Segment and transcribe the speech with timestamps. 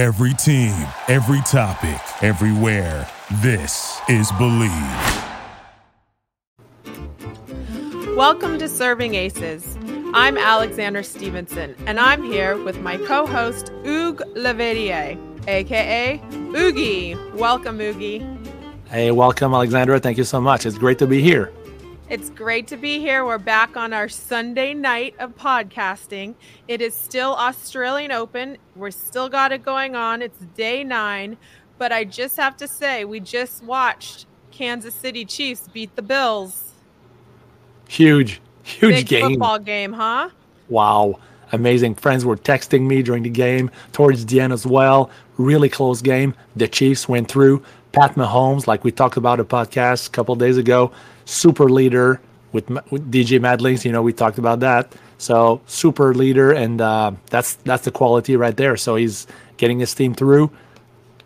[0.00, 0.72] Every team,
[1.08, 3.06] every topic, everywhere.
[3.42, 4.72] This is Believe.
[8.16, 9.76] Welcome to Serving Aces.
[10.14, 16.18] I'm Alexandra Stevenson, and I'm here with my co host, Hugues Laverdière, aka
[16.56, 17.14] Oogie.
[17.34, 18.26] Welcome, Oogie.
[18.88, 20.00] Hey, welcome, Alexandra.
[20.00, 20.64] Thank you so much.
[20.64, 21.52] It's great to be here.
[22.10, 23.24] It's great to be here.
[23.24, 26.34] We're back on our Sunday night of podcasting.
[26.66, 28.58] It is still Australian Open.
[28.74, 30.20] We're still got it going on.
[30.20, 31.36] It's day nine.
[31.78, 36.72] But I just have to say, we just watched Kansas City Chiefs beat the Bills.
[37.86, 39.30] Huge, huge Big game.
[39.30, 40.30] football game, huh?
[40.68, 41.20] Wow.
[41.52, 41.94] Amazing.
[41.94, 45.10] Friends were texting me during the game, towards the end as well.
[45.36, 46.34] Really close game.
[46.56, 47.62] The Chiefs went through.
[47.92, 50.92] Pat Mahomes, like we talked about a podcast a couple days ago,
[51.24, 52.20] super leader
[52.52, 53.84] with, with DJ Madlings.
[53.84, 54.92] You know, we talked about that.
[55.18, 58.76] So super leader, and uh, that's that's the quality right there.
[58.76, 59.26] So he's
[59.58, 60.50] getting his team through.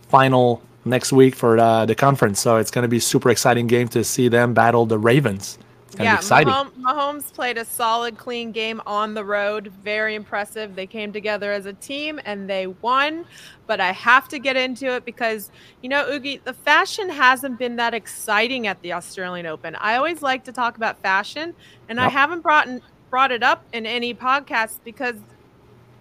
[0.08, 2.40] Final next week for uh, the conference.
[2.40, 5.58] So it's going to be super exciting game to see them battle the Ravens.
[5.94, 6.52] It's going yeah, be exciting.
[6.52, 9.68] Mahom- Mahomes played a solid, clean game on the road.
[9.84, 10.74] Very impressive.
[10.74, 13.24] They came together as a team and they won.
[13.68, 17.76] But I have to get into it because, you know, Oogie, the fashion hasn't been
[17.76, 19.76] that exciting at the Australian Open.
[19.76, 21.54] I always like to talk about fashion,
[21.88, 22.66] and I haven't brought
[23.08, 25.14] brought it up in any podcast because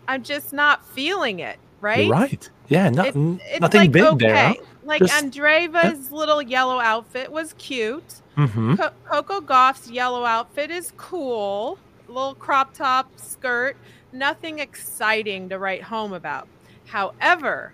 [0.07, 1.59] I'm just not feeling it.
[1.81, 2.09] Right?
[2.09, 2.49] Right.
[2.67, 4.25] Yeah, no, It- n- it's nothing like, big okay.
[4.25, 4.47] there.
[4.47, 4.55] Huh?
[4.85, 8.21] Like Just- Andreeva's little yellow outfit was cute.
[8.37, 8.75] Mm-hmm.
[8.75, 11.77] Co- Coco Gauff's yellow outfit is cool.
[12.07, 13.77] Little crop top skirt.
[14.11, 16.47] Nothing exciting to write home about.
[16.85, 17.73] However,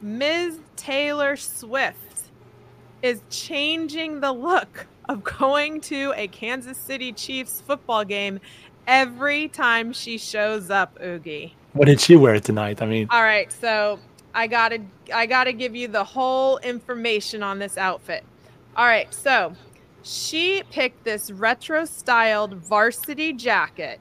[0.00, 0.58] Ms.
[0.76, 2.22] Taylor Swift
[3.02, 8.40] is changing the look of going to a Kansas City Chiefs football game
[8.86, 11.54] every time she shows up, Oogie.
[11.72, 12.80] What did she wear tonight?
[12.82, 13.98] I mean, All right, so
[14.38, 14.80] I gotta
[15.12, 18.22] I gotta give you the whole information on this outfit.
[18.76, 19.56] All right, so
[20.04, 23.98] she picked this retro styled varsity jacket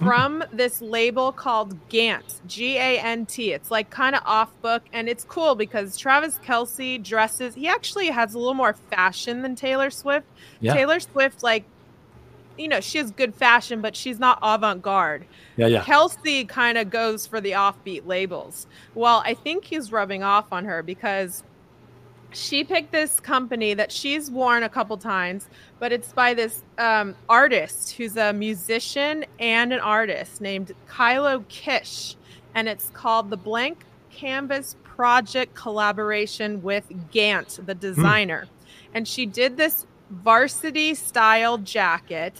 [0.00, 3.52] from this label called Gant, G A N T.
[3.52, 7.54] It's like kind of off book, and it's cool because Travis Kelce dresses.
[7.54, 10.26] He actually has a little more fashion than Taylor Swift.
[10.58, 10.74] Yeah.
[10.74, 11.64] Taylor Swift, like,
[12.58, 15.26] you know, she has good fashion, but she's not avant garde.
[15.56, 15.82] yeah, yeah.
[15.82, 18.66] Kelce kind of goes for the offbeat labels.
[18.94, 21.42] Well, I think he's rubbing off on her because
[22.32, 27.14] she picked this company that she's worn a couple times, but it's by this um,
[27.28, 32.16] artist who's a musician and an artist named Kilo Kish.
[32.54, 38.46] And it's called the Blank Canvas Project collaboration with Gant, the designer.
[38.94, 42.34] And she did this varsity style jacket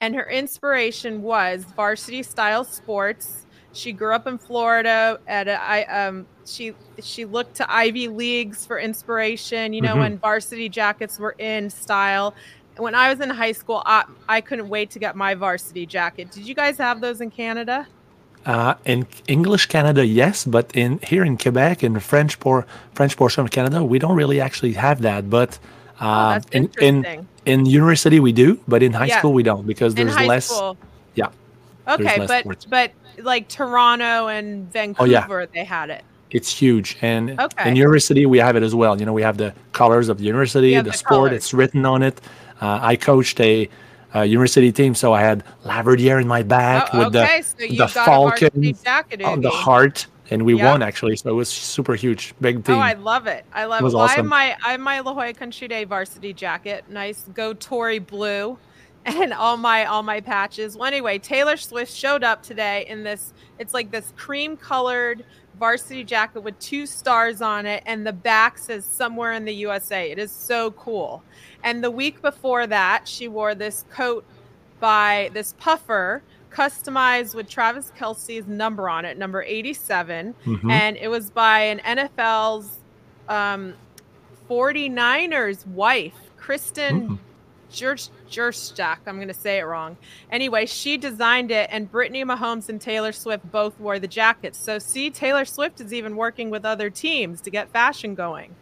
[0.00, 3.46] and her inspiration was varsity style sports.
[3.72, 5.18] She grew up in Florida.
[5.26, 9.72] At a, I um she she looked to Ivy leagues for inspiration.
[9.72, 10.00] You know Mhm.
[10.00, 12.34] when varsity jackets were in style.
[12.78, 16.30] When I was in high school, I, I couldn't wait to get my varsity jacket.
[16.30, 17.86] Did you guys have those in Canada?
[18.44, 23.42] Uh, in English Canada, yes, but in here in Quebec, in French por- French portion
[23.44, 25.28] of Canada, we don't really actually have that.
[25.30, 25.58] But
[26.00, 29.18] Oh, uh, that's in in in university we do, but in high Yeah.
[29.18, 30.46] school we don't because there's high less.
[30.46, 30.76] school.
[31.14, 31.28] yeah,
[31.88, 32.64] Okay, less but sports.
[32.66, 32.90] but
[33.22, 34.68] like Toronto and
[34.98, 35.20] Oh, yeah.
[35.20, 36.02] Vancouver, they had it.
[36.30, 37.68] It's huge, and Okay.
[37.70, 38.98] in university we have it as well.
[38.98, 41.08] You know, we have the colors of the university, the, the sport.
[41.08, 41.32] colors.
[41.32, 42.20] It's written on it.
[42.60, 43.68] Uh, I coached a,
[44.14, 47.76] uh university team, so I had Laverdiere in my back Oh, with okay, the so
[47.76, 48.74] the a falcon
[49.24, 50.72] on the heart, and we Yeah.
[50.72, 51.16] won actually.
[51.16, 52.74] So it was super huge, big oh, team.
[52.76, 53.44] Oh, I love it.
[53.52, 53.94] I love It it.
[53.94, 56.84] Well, I have my I have my La Jolla Country Day varsity jacket.
[56.88, 58.58] Nice go Tory blue
[59.04, 60.76] and all my all my patches.
[60.76, 65.24] Well, anyway, Taylor Swift showed up today in this it's like this cream colored
[65.58, 70.10] varsity jacket with two stars on it and the back says somewhere in the USA.
[70.10, 71.22] It is so cool.
[71.64, 74.24] And the week before that, she wore this coat
[74.80, 76.22] by this puffer
[76.56, 80.70] customized with Travis Kelce's number on it, number 87 Mhm.
[80.72, 82.78] and it was by an NFL's
[83.28, 83.74] um,
[84.48, 87.18] 49ers wife, Kristen Mm.
[87.70, 87.96] Jur-
[88.30, 88.98] Jurstak.
[89.06, 89.96] I'm going to say it wrong.
[90.30, 94.58] Anyway, she designed it, and Brittany Mahomes and Taylor Swift both wore the jackets.
[94.58, 98.54] So, see, Taylor Swift is even working with other teams to get fashion going.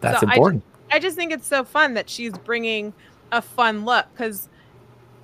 [0.00, 0.62] That's so I- important.
[0.92, 2.92] I just think it's so fun that she's bringing
[3.32, 4.48] a fun look because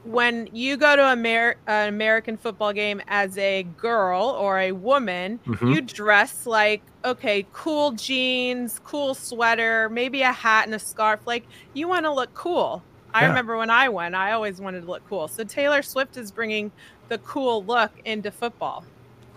[0.09, 5.39] when you go to Amer- an American football game as a girl or a woman,
[5.47, 5.75] Mhm.
[5.75, 11.21] you dress like okay, cool jeans, cool sweater, maybe a hat and a scarf.
[11.27, 11.45] Like
[11.75, 12.83] you want to look cool.
[13.15, 15.29] I remember when I went, I always wanted to look cool.
[15.29, 16.71] So Taylor Swift is bringing
[17.09, 18.85] the cool look into football.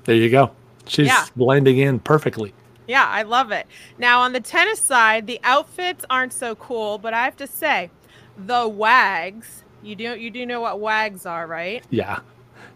[0.03, 0.51] There you go.
[0.87, 1.25] She's Yeah.
[1.35, 2.53] blending in perfectly.
[2.87, 3.67] Yeah, I love it.
[3.97, 7.89] Now on the tennis side, the outfits aren't so cool, but I have to say,
[8.37, 9.63] the wags.
[9.83, 11.83] You do you do know what wags are, right?
[11.89, 12.19] Yeah.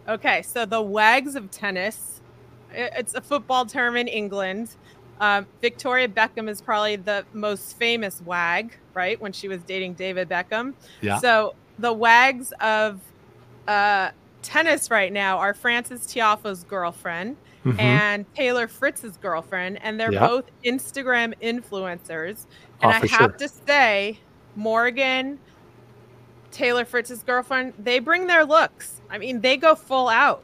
[0.07, 2.21] Okay, so the wags of tennis,
[2.71, 4.75] it's a football term in England.
[5.21, 9.19] Um, Victoria Beckham is probably the most famous wag, right?
[9.21, 10.73] When she was dating David Beckham.
[11.01, 11.19] Yeah.
[11.19, 12.99] So the wags of
[13.67, 14.11] uh,
[14.41, 17.79] tennis right now are Francis Tiafoe's girlfriend Mhm.
[17.79, 20.27] and Taylor Fritz's girlfriend, and they're Yeah.
[20.27, 22.45] both Instagram influencers.
[22.83, 23.29] Oh, And I have sure.
[23.29, 24.19] to say,
[24.55, 25.39] Morgan,
[26.55, 29.01] Taylor Fritz's girlfriend, they bring their looks.
[29.09, 30.43] I mean, they go full out.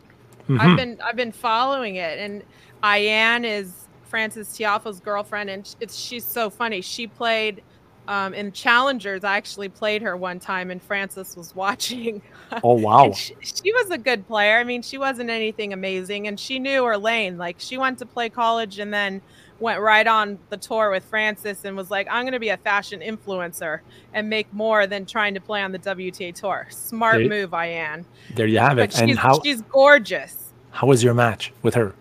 [0.50, 0.60] Mhm.
[0.60, 2.44] I've been I've been following it, and
[2.86, 6.82] Ian is Francis Tiafoe's girlfriend, and it's she's so funny.
[6.82, 7.64] She played
[8.10, 9.24] um, in Challengers.
[9.24, 12.22] I actually played her one time, and Francis was watching.
[12.62, 13.14] Oh wow.
[13.14, 14.58] She, she was a good player.
[14.58, 17.38] I mean, she wasn't anything amazing, and she knew her lane.
[17.38, 19.22] Like she went to play college and then
[19.62, 22.58] went right on the tour with Francis and was like, "I'm going to be a
[22.58, 23.80] fashion influencer
[24.14, 28.06] and make more than trying to play on the WTA tour." Smart There- move, Ian.
[28.36, 29.00] There you have But it.
[29.02, 30.52] And she's, how she's gorgeous.
[30.72, 31.94] how was your match with her?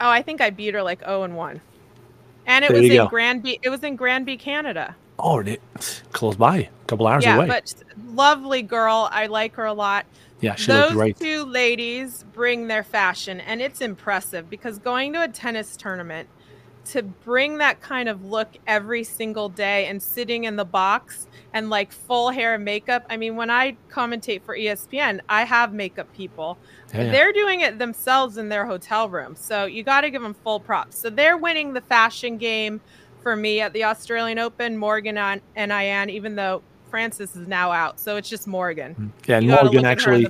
[0.00, 1.60] Oh, I think I beat her like 0 and 1.
[2.46, 3.06] And it There was in go.
[3.06, 3.60] Granby.
[3.62, 4.96] It was in Granby, Canada.
[5.18, 5.62] Oh, it-
[6.12, 7.46] close by, a couple hours yeah, away.
[7.46, 7.72] but
[8.08, 9.08] lovely girl.
[9.12, 10.06] I like her a lot.
[10.40, 11.18] yeah, she Those looked great.
[11.20, 16.28] two ladies bring their fashion, and it's impressive because going to a tennis tournament
[16.84, 21.70] to bring that kind of look every single day and sitting in the box and
[21.70, 23.04] like full hair and makeup.
[23.08, 26.58] I mean, when I commentate for ESPN, I have makeup people.
[26.92, 27.10] Yeah.
[27.10, 29.36] They're doing it themselves in their hotel room.
[29.36, 30.98] So you got to give them full props.
[30.98, 32.80] So they're winning the fashion game
[33.22, 37.70] for me at the Australian Open, Morgan and and Ian, even though Francis is now
[37.70, 38.00] out.
[38.00, 38.94] So it's just Morgan.
[38.94, 39.10] Mm.
[39.26, 40.26] Yeah, and Morgan actually.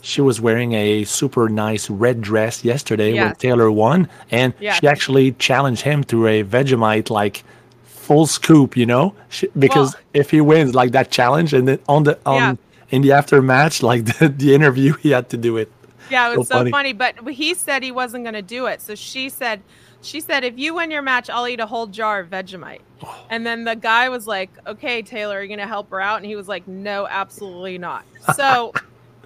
[0.00, 3.24] She was wearing a super nice red dress yesterday Yes.
[3.24, 4.78] when Taylor won, and Yes.
[4.78, 7.42] she actually challenged him to a Vegemite like
[7.84, 11.78] full scoop, you know, she, because Well- if he wins like that challenge, and then
[11.88, 12.54] on the on Yeah.
[12.90, 15.70] in the after match, like the, the interview, he had to do it.
[16.10, 16.70] Yeah, it was So so funny.
[16.70, 16.92] funny.
[16.94, 18.80] But he said he wasn't going to do it.
[18.80, 19.60] So she said,
[20.00, 22.80] she said, if you win your match, I'll eat a whole jar of Vegemite.
[23.30, 26.16] And then the guy was like, okay, Taylor, are you going to help her out?
[26.16, 28.04] And he was like, no, absolutely not.
[28.34, 28.72] So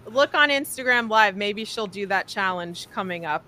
[0.06, 1.36] look on Instagram Live.
[1.36, 3.44] Maybe she'll do that challenge coming up.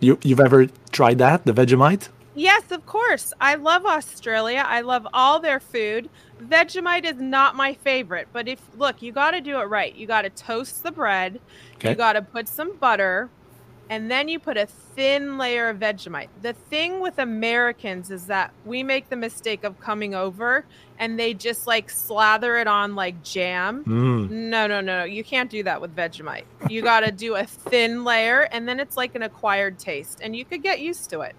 [0.00, 2.08] You you've ever tried that, the Vegemite?
[2.34, 3.32] Yes, of course.
[3.40, 4.62] I love Australia.
[4.66, 6.10] I love all their food.
[6.38, 9.94] Vegemite is not my favorite, but if look, you got to do it right.
[9.94, 11.40] You got to toast the bread.
[11.76, 11.90] Okay.
[11.90, 13.30] You got to put some butter,
[13.88, 16.28] and then you put a thin layer of Vegemite.
[16.42, 20.66] The thing with Americans is that we make the mistake of coming over
[20.98, 23.84] and they just like slather it on like jam.
[23.84, 24.30] Mm.
[24.30, 25.04] No, no, no.
[25.04, 26.44] You can't do that with Vegemite.
[26.68, 30.34] You got to do a thin layer and then it's like an acquired taste and
[30.34, 31.34] you could get used to it.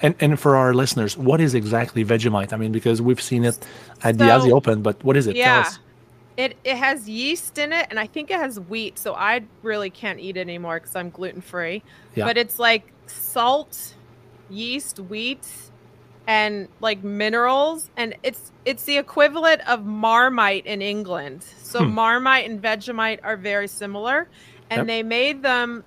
[0.00, 2.52] And and for our listeners, what is exactly Vegemite?
[2.52, 3.58] I mean, because we've seen it
[4.02, 5.34] at the So- Aussie Open, but what is it?
[5.36, 5.68] Yeah.
[6.36, 8.96] It it has yeast in it, and I think it has wheat.
[8.96, 11.82] So I really can't eat it anymore because I'm gluten free.
[12.14, 12.26] Yeah.
[12.26, 13.94] But it's like salt,
[14.48, 15.48] yeast, wheat,
[16.28, 21.42] and like minerals, and it's it's the equivalent of Marmite in England.
[21.42, 21.94] So Hmm.
[21.94, 24.28] Marmite and Vegemite are very similar,
[24.70, 24.86] and Yep.
[24.86, 25.82] they made them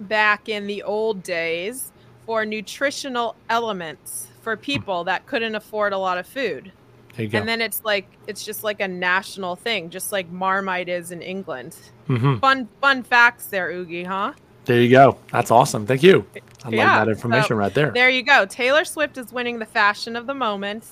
[0.00, 1.92] back in the old days
[2.24, 6.72] for nutritional elements for people that couldn't afford a lot of food.
[7.14, 7.38] There you go.
[7.38, 11.20] And then it's like it's just like a national thing, just like Marmite is in
[11.20, 11.76] England.
[12.06, 14.32] hmm Fun fun facts there, Oogie, huh?
[14.66, 15.18] There you go.
[15.32, 15.86] That's awesome.
[15.86, 16.26] Thank you.
[16.64, 17.90] I Yeah, like that information so right there.
[17.92, 18.44] There you go.
[18.46, 20.84] Taylor Swift is winning the fashion of the moment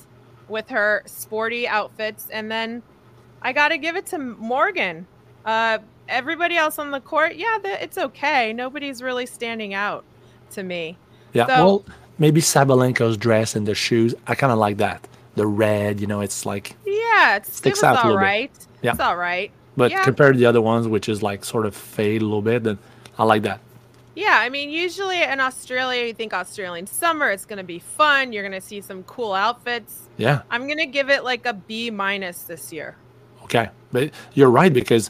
[0.47, 2.81] with her sporty outfits, and then
[3.41, 5.05] I got to give it to Morgan.
[5.45, 8.53] Uh, everybody else on the court, yeah, the, it's okay.
[8.53, 10.03] Nobody's really standing out
[10.51, 10.97] to me.
[11.33, 11.47] Yeah.
[11.47, 11.85] So- well,
[12.17, 14.15] maybe Sabalenka's dress and the shoes.
[14.27, 15.05] I kind of like that.
[15.35, 18.19] The red, you know, it's like, Yeah, it's, it Sticks was out a all little
[18.19, 18.23] bit.
[18.25, 18.51] right.
[18.81, 18.91] Yeah.
[18.91, 19.51] It's all right.
[19.75, 20.03] but Yeah.
[20.03, 22.77] compared to the other ones, which is like sort of fade a little bit, then
[23.19, 23.59] I like that.
[24.15, 28.31] Yeah, I mean, usually in Australia, you think Australian summer, it's going to be fun.
[28.31, 30.07] You're going to see some cool outfits.
[30.17, 30.41] Yeah.
[30.49, 32.95] I'm going to give it like a B minus this year.
[33.43, 33.69] Okay.
[33.91, 35.09] But you're right because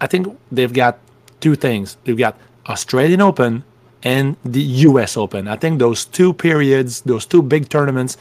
[0.00, 0.98] I think they've got
[1.40, 1.96] two things.
[2.04, 2.36] They've got
[2.66, 3.64] Australian Open
[4.02, 5.46] and the US Open.
[5.48, 8.16] I think those two periods, those two big tournaments,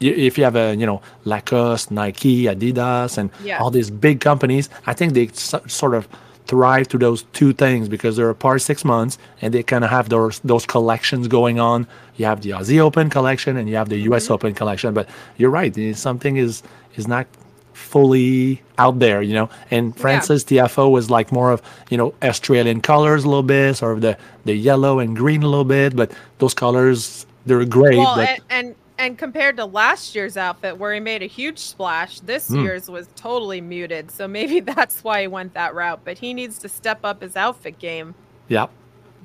[0.00, 3.58] if you have a, you know, Lacoste, Nike, Adidas, and Yeah.
[3.58, 6.06] all these big companies, I think they sort of
[6.48, 10.08] thrive to those two things because they're apart six months and they kind of have
[10.08, 11.86] those those collections going on.
[12.16, 14.14] You have the Aussie Open collection and you have the mm-hmm.
[14.14, 14.94] US Open collection.
[14.94, 16.62] But you're right, something is
[16.96, 17.26] is not
[17.74, 19.48] fully out there, you know.
[19.70, 23.92] And Francis Tiafoe was like more of, you know, Australian colors a little bit, sort
[23.92, 27.98] of the, the yellow and green a little bit, but those colors they're great.
[27.98, 31.58] Well, but and, and and compared to last year's outfit where he made a huge
[31.58, 32.60] splash, this Hmm.
[32.60, 34.10] year's was totally muted.
[34.10, 36.00] So maybe that's why he went that route.
[36.04, 38.14] But he needs to step up his outfit game.
[38.48, 38.70] Yep.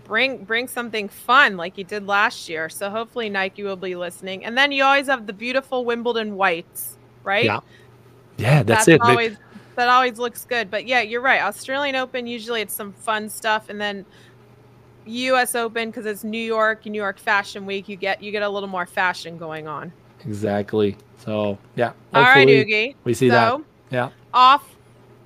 [0.06, 2.70] Bring bring something fun like he did last year.
[2.70, 4.46] So hopefully Nike will be listening.
[4.46, 7.46] And then you always have the beautiful Wimbledon whites, right?
[7.46, 7.62] Yeah.
[8.38, 9.01] yeah, that's, it.
[9.01, 9.38] Always
[9.75, 10.70] that always looks good.
[10.70, 11.42] But yeah, you're right.
[11.42, 14.06] Australian Open usually it's some fun stuff, and then
[15.05, 15.55] U.S.
[15.55, 17.88] Open because it's New York, New York Fashion Week.
[17.89, 19.91] You get you get a little more fashion going on.
[20.25, 20.98] exactly.
[21.17, 22.95] So yeah, All right, Oogie.
[23.03, 23.33] we see so,
[23.89, 23.95] that.
[23.95, 24.10] Yeah.
[24.33, 24.75] off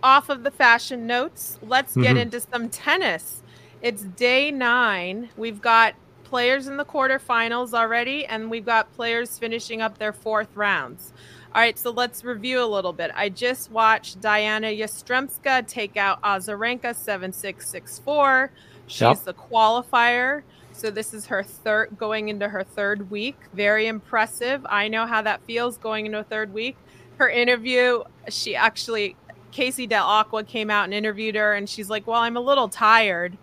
[0.03, 2.21] off of the fashion notes, let's get Mhm.
[2.21, 3.41] into some tennis.
[3.81, 5.29] It's day nine.
[5.37, 10.55] We've got players in the quarterfinals already, and we've got players finishing up their fourth
[10.55, 11.13] rounds.
[11.55, 13.11] All right, so let's review a little bit.
[13.15, 18.51] I just watched Diana Yastremska take out Azarenka 7 6 6 4.
[18.87, 19.23] She's Yep.
[19.23, 20.41] the qualifier.
[20.71, 23.35] So this is her third going into her third week.
[23.53, 24.65] Very impressive.
[24.69, 26.77] I know how that feels going into a third week.
[27.17, 29.15] Her interview, she actually
[29.51, 33.37] Casey Dellacqua came out and interviewed her and she's like, "Well, I'm a little tired."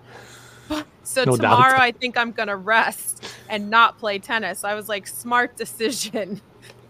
[1.06, 1.50] So No doubt.
[1.50, 4.64] tomorrow I think I'm going to rest and not play tennis.
[4.64, 6.40] I was like, "Smart decision."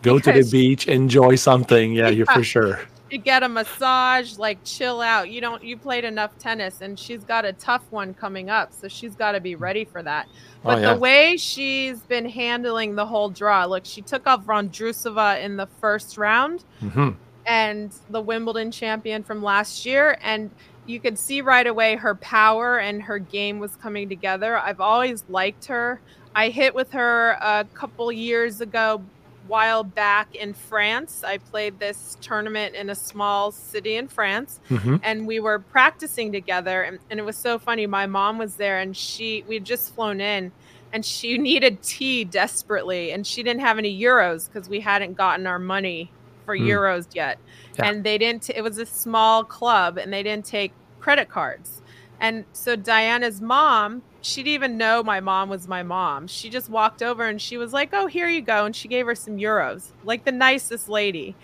[0.02, 1.92] Go to the beach, enjoy something.
[1.94, 2.80] Yeah, you're for sure.
[3.10, 5.30] To get a massage, like chill out.
[5.30, 8.88] You don't you played enough tennis and she's got a tough one coming up, so
[8.88, 10.28] she's got to be ready for that.
[10.64, 10.94] Oh, But yeah.
[10.94, 15.68] the way she's been handling the whole draw, look, she took off Vondrusova in the
[15.80, 17.10] first round hmm
[17.46, 20.50] and the Wimbledon champion from last year and
[20.86, 24.58] you could see right away her power and her game was coming together.
[24.58, 26.02] I've always liked her.
[26.34, 29.06] I hit with her a couple years ago
[29.46, 31.22] while back in France.
[31.24, 36.32] I played this tournament in a small city in France hmm and we were practicing
[36.32, 39.94] together and, and it was so funny my mom was there and she we'd just
[39.94, 40.50] flown in
[40.92, 45.46] and she needed tea desperately and she didn't have any euros because we hadn't gotten
[45.46, 46.10] our money
[46.44, 46.62] for Hmm.
[46.68, 47.38] euros yet
[47.78, 47.88] Yeah.
[47.88, 51.82] and they didn't it was a small club and they didn't take credit cards
[52.20, 56.68] and so diana's mom she didn't even know my mom was my mom she just
[56.70, 59.36] walked over and she was like oh here you go and she gave her some
[59.36, 61.34] euros like the nicest lady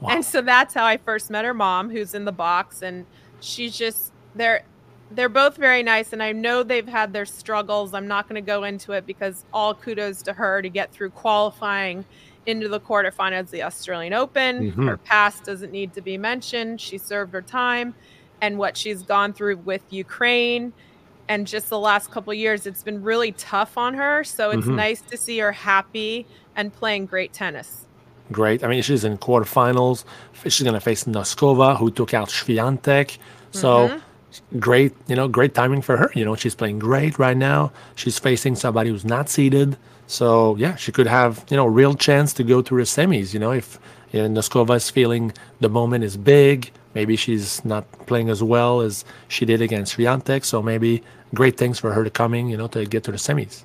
[0.00, 0.10] Wow.
[0.10, 3.04] and so that's how I first met her mom, who's in the box, and
[3.40, 4.62] she's just they're
[5.10, 7.94] they're both very nice, and I know they've had their struggles.
[7.94, 11.10] I'm not going to go into it because all kudos to her to get through
[11.10, 12.04] qualifying
[12.46, 14.70] into the quarterfinals of the Australian Open.
[14.70, 14.86] Mhm.
[14.88, 16.80] Her past doesn't need to be mentioned.
[16.80, 17.92] She served her time,
[18.40, 20.72] and what she's gone through with Ukraine.
[21.28, 24.24] And just the last couple of years, it's been really tough on her.
[24.24, 24.76] So it's Mhm.
[24.76, 27.86] nice to see her happy and playing great tennis.
[28.32, 28.64] Great.
[28.64, 30.04] I mean, she's in quarterfinals.
[30.44, 33.18] She's going to face Noskova, who took out Swiatek.
[33.52, 34.00] So Mhm.
[34.58, 36.10] great, you know, great timing for her.
[36.14, 37.72] You know, she's playing great right now.
[37.94, 39.76] She's facing somebody who's not seeded.
[40.06, 43.34] So yeah, she could have, you know, real chance to go through the semis.
[43.34, 43.78] You know, if
[44.12, 48.80] you know, Noskova is feeling the moment is big, maybe she's not playing as well
[48.80, 50.44] as she did against Swiatek.
[50.44, 51.02] So maybe
[51.34, 53.64] great things for her to coming, you know, to get to the semis.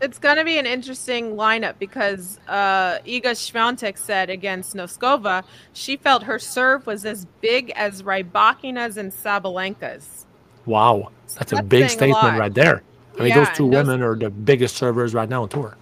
[0.00, 5.98] It's going to be an interesting lineup because uh, Iga Swiatek said against Noskova, she
[5.98, 10.24] felt her serve was as big as Rybakina's and Sabalenka's.
[10.64, 12.82] Wow, that's a big saying a statement right there.
[13.16, 15.76] I mean, Yeah, those two those- women are the biggest servers right now on tour.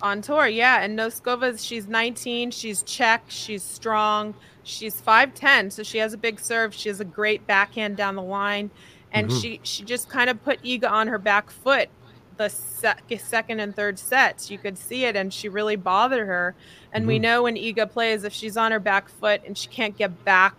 [0.00, 0.80] On tour, yeah.
[0.82, 4.32] And Noskova's, she's 19, she's Czech, she's strong,
[4.68, 6.74] she's 5'10, so she has a big serve.
[6.74, 8.70] She has a great backhand down the line.
[9.10, 9.40] And Mhm.
[9.40, 11.88] she, she just kind of put Iga on her back foot
[12.36, 14.50] the sec- second and third sets.
[14.50, 16.54] You could see it, and she really bothered her.
[16.92, 17.22] And we Mhm.
[17.22, 20.54] know when Iga plays, if she's on her back foot and she can't get back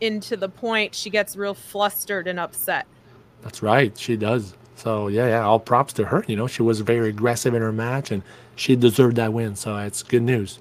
[0.00, 2.86] into the point, she gets real flustered and upset.
[3.42, 4.54] That's right, she does.
[4.76, 6.24] So yeah, yeah, all props to her.
[6.26, 8.22] You know, she was very aggressive in her match, and
[8.56, 9.54] she deserved that win.
[9.56, 10.58] So it's good news.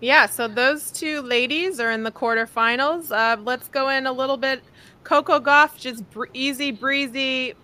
[0.00, 3.10] Yeah, so those two ladies are in the quarterfinals.
[3.12, 4.62] Uh, let's go in a little bit.
[5.04, 7.54] Coco Gauff, just br- easy breezy,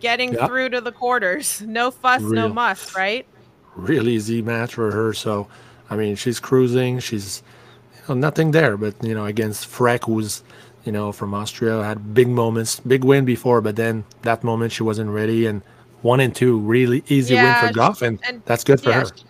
[0.00, 0.46] getting Yeah.
[0.46, 1.60] through to the quarters.
[1.66, 3.26] No fuss, no muss, right?
[3.76, 5.12] Really easy match for her.
[5.12, 5.46] So,
[5.88, 6.98] I mean, she's cruising.
[6.98, 7.42] She's
[7.94, 10.42] you know, nothing there, but you know, against Freck, who's
[10.84, 14.82] you know from Austria, had big moments, big win before, but then that moment she
[14.82, 15.62] wasn't ready, and
[16.02, 19.00] one and two really easy Yeah, win for Gauff, and, and- that's good for yeah,
[19.00, 19.06] her.
[19.06, 19.24] she-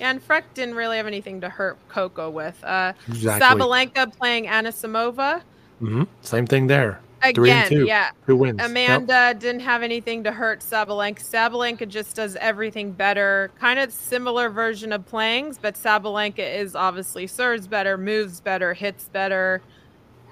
[0.00, 2.62] And Freck didn't really have anything to hurt Coco with.
[2.64, 3.60] Uh, Exactly.
[3.62, 5.42] Sabalenka playing Anisimova.
[5.78, 7.00] hmm Same thing there.
[7.34, 7.84] Three and Again, two.
[7.84, 8.10] yeah.
[8.26, 8.58] Two wins.
[8.60, 8.70] Yep.
[8.70, 11.20] Amanda didn't have anything to hurt Sabalenka.
[11.20, 13.50] Sabalenka just does everything better.
[13.58, 19.04] Kind of similar version of playings, but Sabalenka is obviously serves better, moves better, hits
[19.10, 19.60] better,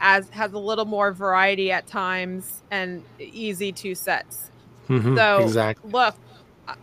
[0.01, 4.51] as has a little more variety at times and easy two sets.
[4.89, 5.91] Mhm, So exactly.
[5.91, 6.15] look,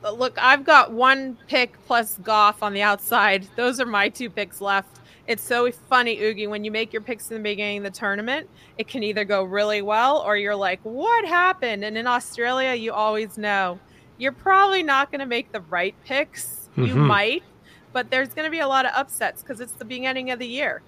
[0.03, 3.47] look, I've got one pick plus Gauff on the outside.
[3.55, 4.89] Those are my two picks left.
[5.27, 8.47] It's so funny, Oogie, when you make your picks in the beginning of the tournament,
[8.77, 11.83] it can either go really well or you're like, what happened?
[11.83, 13.79] And in Australia, you always know
[14.19, 16.69] you're probably not going to make the right picks.
[16.77, 17.07] You Mhm.
[17.07, 17.43] might,
[17.91, 20.47] but there's going to be a lot of upsets because it's the beginning of the
[20.47, 20.81] year.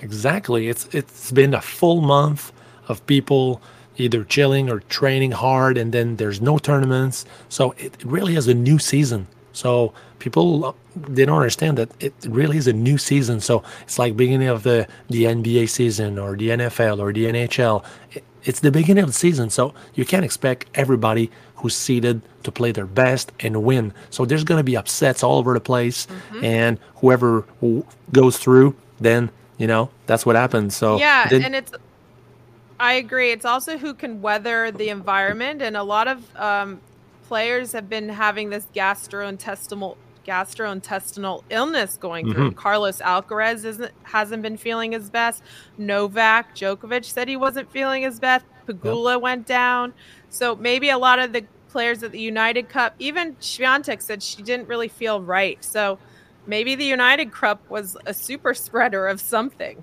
[0.00, 0.68] Exactly.
[0.68, 2.52] It's it's been a full month
[2.88, 3.60] of people
[3.96, 7.24] either chilling or training hard, and then there's no tournaments.
[7.48, 9.26] So it really is a new season.
[9.52, 13.40] So people they don't understand that it really is a new season.
[13.40, 17.84] So it's like beginning of the the NBA season or the NFL or the NHL.
[18.12, 22.50] It, it's the beginning of the season, so you can't expect everybody who's seeded to
[22.50, 23.92] play their best and win.
[24.08, 26.44] So there's going to be upsets all over the place, mm-hmm.
[26.44, 30.74] and whoever w- goes through, then you know that's what happens.
[30.74, 31.72] So yeah, then- and it's.
[32.80, 33.30] I agree.
[33.30, 36.80] It's also who can weather the environment, and a lot of um,
[37.28, 39.96] players have been having this gastrointestinal
[40.26, 42.52] gastrointestinal illness going through.
[42.52, 45.42] Carlos Alcaraz isn't hasn't been feeling his best.
[45.76, 48.46] Novak Djokovic said he wasn't feeling his best.
[48.66, 49.92] Pegula went down.
[50.30, 54.42] So maybe a lot of the players at the United Cup, even Swiatek said she
[54.42, 55.62] didn't really feel right.
[55.62, 55.98] So
[56.46, 59.82] maybe the United Cup was a super spreader of something.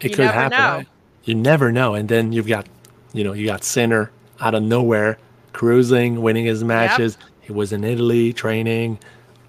[0.00, 0.84] it you could never happen.
[0.84, 0.90] know.
[1.28, 1.94] You never know.
[1.94, 2.66] And then you've got,
[3.12, 5.18] you know, you got Sinner out of nowhere,
[5.52, 7.18] cruising, winning his matches.
[7.42, 8.98] He was in Italy training,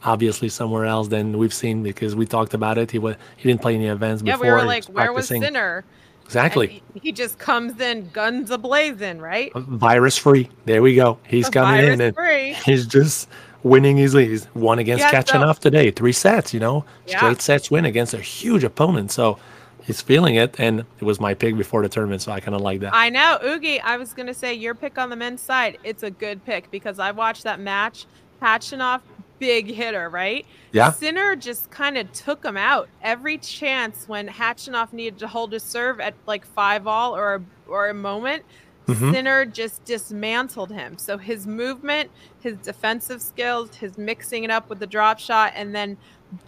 [0.03, 2.91] obviously somewhere else than we've seen because we talked about it.
[2.91, 4.47] He was he didn't play any events Yeah, before.
[4.47, 5.27] we were like, where was.
[5.29, 5.85] Sinner?
[6.25, 6.67] Exactly.
[6.93, 9.51] He, he just comes in guns ablazing, right?
[9.55, 10.49] Uh, virus free.
[10.65, 11.17] There we go.
[11.25, 12.53] He's coming in and Virus-free.
[12.71, 13.29] he's just
[13.63, 14.27] winning easily.
[14.27, 15.91] He's won against Yeah, so- Khachanov today.
[15.91, 17.17] Three sets, you know, Yeah.
[17.17, 19.11] straight sets win against a huge opponent.
[19.11, 19.39] So
[19.89, 20.59] he's feeling it.
[20.59, 22.21] And it was my pick before the tournament.
[22.21, 22.93] So I kind of like that.
[22.93, 23.79] I know, Oogie.
[23.81, 25.79] I was gonna say your pick on the men's side.
[25.83, 28.05] It's a good pick because I watched that match.
[28.39, 29.01] Khachanov,
[29.39, 30.45] big hitter, right?
[30.73, 30.91] Yeah.
[30.91, 35.63] Sinner just kind of took him out every chance when Khachanov needed to hold his
[35.63, 38.43] serve at like five all or a, or a moment.
[38.85, 39.11] Mhm.
[39.11, 40.99] Sinner just dismantled him.
[40.99, 45.73] So his movement, his defensive skills, his mixing it up with the drop shot, and
[45.73, 45.97] then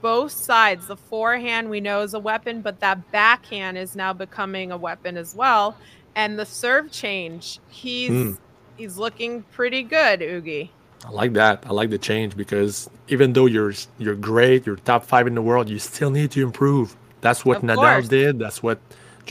[0.02, 0.88] both sides.
[0.88, 5.18] The forehand we know is a weapon, but that backhand is now becoming a weapon
[5.18, 5.76] as well.
[6.16, 8.38] And the serve change, he's Mm.
[8.78, 10.72] he's looking pretty good, Oogie.
[11.06, 11.64] I like that.
[11.66, 15.42] I like the change because even though you're you're great, you're top five in the
[15.42, 16.96] world, you still need to improve.
[17.22, 18.08] That's what Of Nadal course.
[18.08, 18.40] did.
[18.40, 18.80] That's what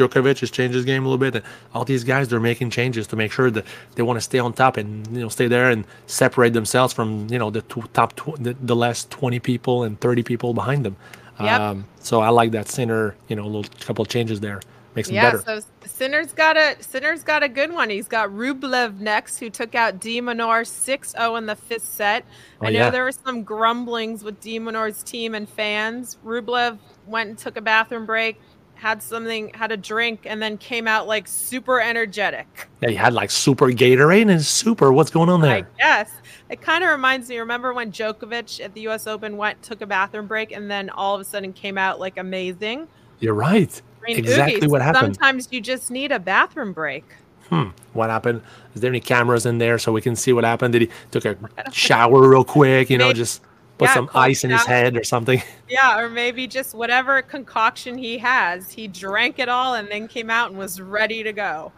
[0.00, 1.34] Djokovic has changed his game a little bit.
[1.36, 4.38] And all these guys, they're making changes to make sure that they want to stay
[4.38, 7.92] on top and you know stay there and separate themselves from you know the tw-
[7.92, 10.96] top tw- the, the last twenty people and thirty people behind them.
[11.40, 11.60] Yep.
[11.60, 13.14] Um, so I like that Sinner.
[13.28, 14.60] You know, a little couple of changes there
[14.94, 15.42] makes them Yeah, better.
[15.60, 17.90] so Sinner's got a Sinner's got a good one.
[17.90, 22.24] He's got Rublev next, who took out De Minaur 6-0 in the fifth set.
[22.60, 22.90] Oh, I know yeah.
[22.90, 26.18] there were some grumblings with De Minaur's team and fans.
[26.24, 28.40] Rublev went and took a bathroom break,
[28.80, 32.68] had something, had a drink, and then came out like super energetic.
[32.80, 34.92] yeah, you had like super Gatorade and super.
[34.92, 35.56] What's going on there?
[35.56, 36.10] I guess
[36.48, 37.38] it kind of reminds me.
[37.38, 39.06] Remember when Djokovic at the U.S.
[39.06, 42.16] Open went, took a bathroom break, and then all of a sudden came out like
[42.18, 42.88] amazing.
[43.20, 43.82] You're right.
[44.02, 45.14] I mean, Exactly Oogie, what happened.
[45.14, 47.04] Sometimes you just need a bathroom break.
[47.50, 48.40] hmm, what happened?
[48.74, 50.72] Is there any cameras in there so we can see what happened?
[50.72, 51.36] Did he took a
[51.72, 52.88] shower real quick?
[52.88, 53.42] You know, just
[53.80, 55.42] put Yeah, some ice in his head or something.
[55.70, 60.28] Yeah, or maybe just whatever concoction he has, he drank it all and then came
[60.28, 61.70] out and was ready to go.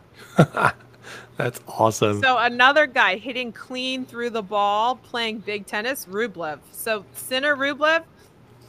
[1.37, 2.23] That's awesome.
[2.23, 6.61] So another guy hitting clean through the ball, playing big tennis, Rublev.
[6.73, 8.05] So Sinner Rublev,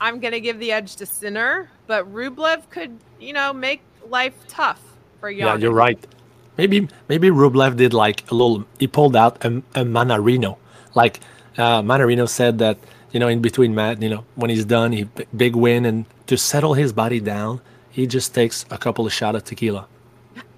[0.01, 4.81] I'm gonna give the edge to Sinner, but Rublev could, you know, make life tough
[5.21, 5.39] for Jan.
[5.39, 6.05] yeah, you're right.
[6.57, 8.65] Maybe maybe Rublev did like a little.
[8.77, 10.57] He pulled out a, a Mannarino.
[10.95, 11.21] Like
[11.57, 12.77] uh, Mannarino said that
[13.13, 16.37] you know in between Matt, you know when he's done, he big win and to
[16.37, 19.87] settle his body down, he just takes a couple of shot of tequila.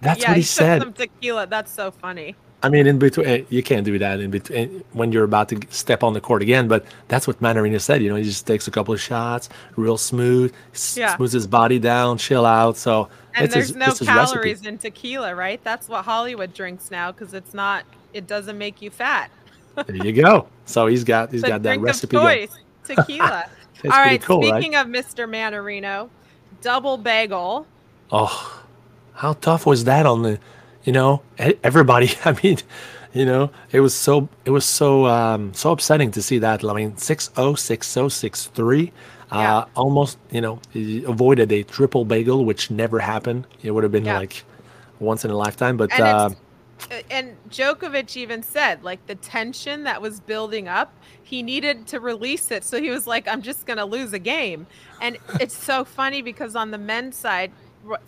[0.00, 0.82] That's yeah, what he, took said.
[0.82, 1.46] some tequila.
[1.46, 2.36] That's so funny.
[2.62, 5.60] I mean, in between, eh, you can't do that in between when you're about to
[5.70, 6.68] step on the court again.
[6.68, 8.02] But that's what Mannarino said.
[8.02, 10.52] You know, he just takes a couple of shots, real smooth,
[10.96, 11.16] Yeah.
[11.16, 12.76] smooths his body down, chill out.
[12.76, 15.62] So And it's there's his, no calories in tequila, right?
[15.62, 17.84] That's what Hollywood drinks now because it's not.
[18.12, 19.30] It doesn't make you fat.
[19.86, 20.48] There you go.
[20.64, 22.16] So he's got he's the got that recipe.
[22.16, 23.44] of choice, tequila.
[23.84, 24.22] All right.
[24.22, 25.28] speaking of Mr.
[25.28, 26.08] Mannarino,
[26.62, 27.66] double bagel.
[28.10, 28.62] Oh,
[29.14, 30.38] how tough was that on the,
[30.84, 31.22] you know,
[31.62, 32.10] everybody.
[32.24, 32.58] I mean,
[33.12, 36.64] you know, it was so it was so um so upsetting to see that.
[36.64, 38.92] I mean, 6-0, 6-0, 6-3.
[39.32, 39.56] Yeah.
[39.58, 40.60] Uh, almost, you know,
[41.06, 43.46] avoided a triple bagel, which never happened.
[43.62, 44.18] It would have been Yeah.
[44.18, 44.44] like
[45.00, 45.76] once in a lifetime.
[45.76, 46.30] But uh,
[47.10, 52.50] and Djokovic even said like the tension that was building up, he needed to release
[52.50, 52.64] it.
[52.64, 54.66] So he was like, I'm just going to lose a game.
[55.00, 57.52] And it's so funny because on the men's side,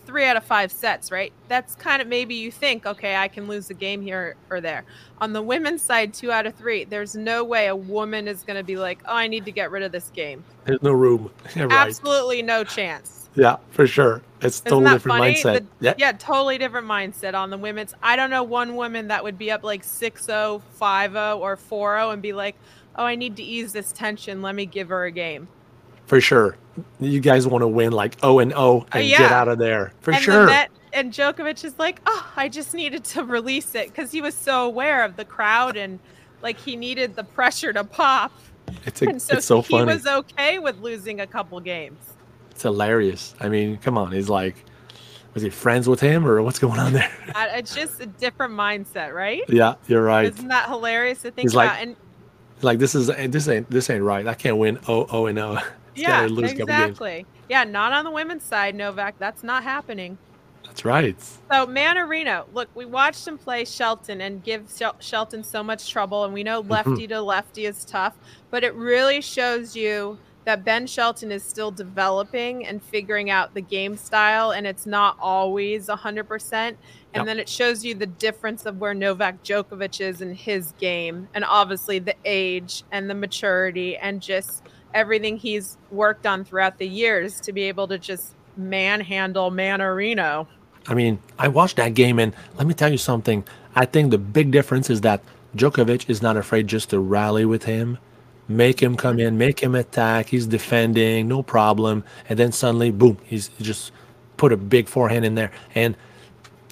[0.07, 1.33] three out of five sets, right?
[1.49, 4.85] That's kind of maybe you think, okay, I can lose a game here or there.
[5.21, 8.57] On the women's side, two out of three, there's no way a woman is going
[8.57, 10.45] to be like, oh, I need to get rid of this game.
[10.65, 11.31] There's no room.
[11.57, 11.71] right.
[11.71, 13.18] Absolutely no chance.
[13.39, 14.23] Yeah, for sure.
[14.41, 15.35] It's Isn't totally different funny?
[15.35, 15.67] mindset.
[15.81, 15.95] The, yeah.
[15.99, 17.95] yeah, totally different mindset on the women's.
[18.03, 21.57] I don't know one woman that would be up like 6 0, 5 0, or
[21.57, 22.57] 4 0 and be like,
[22.97, 24.43] oh, I need to ease this tension.
[24.43, 25.49] Let me give her a game
[26.09, 26.57] for sure.
[27.01, 29.19] You guys want to win like 0 and 0 and yeah.
[29.19, 30.51] get out of there for and sure.
[30.95, 34.65] And Djokovic is like, oh, I just needed to release it because he was so
[34.65, 35.99] aware of the crowd and
[36.43, 38.33] like he needed the pressure to pop.
[38.87, 39.93] It's, a, and so it's so he funny.
[39.93, 41.99] was okay with losing a couple games.
[42.59, 43.37] It's hilarious.
[43.39, 44.11] I mean, come on.
[44.11, 44.65] He's like,
[45.33, 47.09] was he friends with him or what's going on there?
[47.55, 49.43] it's just a different mindset, right?
[49.49, 50.27] Yeah, you're right.
[50.27, 51.67] Isn't that hilarious to think He's about?
[51.67, 51.97] like, and
[52.63, 54.27] like this is this ain't this ain't right.
[54.27, 55.59] I can't win 0 0 and 0.
[55.95, 57.27] yeah, exactly.
[57.49, 59.21] Yeah, not on the women's side, Novak.
[59.21, 60.19] That's not happening.
[60.65, 61.23] That's right.
[61.23, 64.69] So Mannarino, look, we watched him play Shelton and give
[64.99, 66.73] Shelton so much trouble, and we know Mm-hmm.
[66.73, 68.17] lefty to lefty is tough,
[68.51, 70.19] but it really shows you
[70.49, 75.15] that Ben Shelton is still developing and figuring out the game style, and it's not
[75.21, 76.79] always 100%.
[77.13, 77.27] And Yep.
[77.27, 81.45] then it shows you the difference of where Novak Djokovic is in his game, and
[81.45, 84.63] obviously the age and the maturity and just
[84.95, 90.47] everything he's worked on throughout the years to be able to just manhandle Mannarino.
[90.87, 93.45] I mean, I watched that game, and let me tell you something.
[93.75, 95.21] I think the big difference is that
[95.55, 97.99] Djokovic is not afraid just to rally with him,
[98.49, 100.29] make him come in, make him attack.
[100.29, 102.05] He's defending, no problem.
[102.29, 103.93] And then suddenly, boom, he's just
[104.37, 105.51] put a big forehand in there.
[105.75, 105.97] And,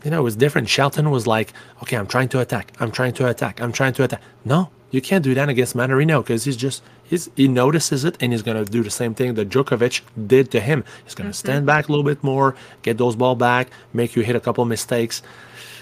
[0.04, 0.68] you know, it was different.
[0.68, 2.72] Shelton was like, okay, I'm trying to attack.
[2.80, 3.60] I'm trying to attack.
[3.60, 4.22] I'm trying to attack.
[4.44, 8.32] No, you can't do that against Mannarino because he's just he's he notices it and
[8.32, 10.84] he's gonna do the same thing that Djokovic did to him.
[11.04, 11.34] He's gonna mm-hmm.
[11.34, 14.64] stand back a little bit more, get those ball back, make you hit a couple
[14.64, 15.22] mistakes.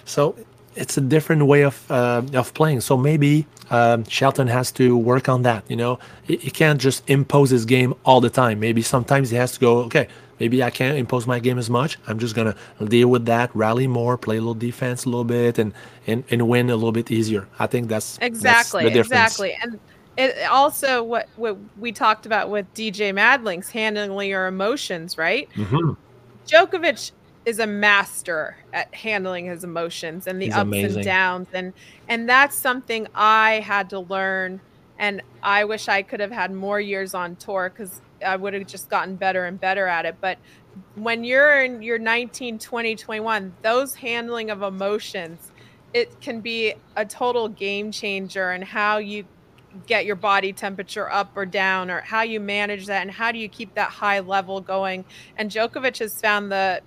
[0.05, 0.37] So
[0.77, 2.81] it's a different way of uh, of playing.
[2.81, 5.65] So maybe um, Shelton has to work on that.
[5.69, 8.61] You know, he, he can't just impose his game all the time.
[8.61, 9.79] Maybe sometimes he has to go.
[9.85, 10.09] Okay,
[10.41, 11.99] maybe I can't impose my game as much.
[12.07, 12.57] I'm just gonna
[12.89, 15.73] deal with that, rally more, play a little defense a little bit, and
[16.07, 17.49] and, and win a little bit easier.
[17.59, 19.33] I think that's exactly that's the difference.
[19.33, 19.81] exactly and.
[20.17, 25.49] It also what what we talked about with DJ Madlings handling your emotions, right?
[25.57, 25.97] Mhm.
[26.47, 27.11] Djokovic
[27.45, 30.97] is a master at handling his emotions and the He's ups amazing.
[30.99, 31.49] and downs.
[31.53, 31.73] And
[32.09, 34.61] and that's something I had to learn.
[34.99, 38.67] And I wish I could have had more years on tour cuz I would have
[38.67, 40.17] just gotten better and better at it.
[40.21, 40.39] But
[40.95, 45.53] when you're in your 19 20 21 those handling of emotions
[45.93, 49.25] it can be a total game changer and how you
[49.87, 53.39] get your body temperature up or down or how you manage that and how do
[53.39, 55.05] you keep that high level going.
[55.37, 56.81] And Djokovic has found the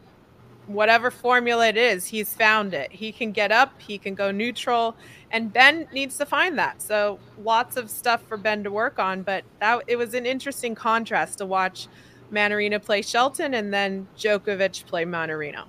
[0.67, 4.95] whatever formula it is he's found it he can get up he can go neutral
[5.31, 9.21] and Ben needs to find that so lots of stuff for Ben to work on
[9.23, 11.87] but that it was an interesting contrast to watch
[12.31, 15.65] Mannarino play Shelton and then Djokovic play Mannarino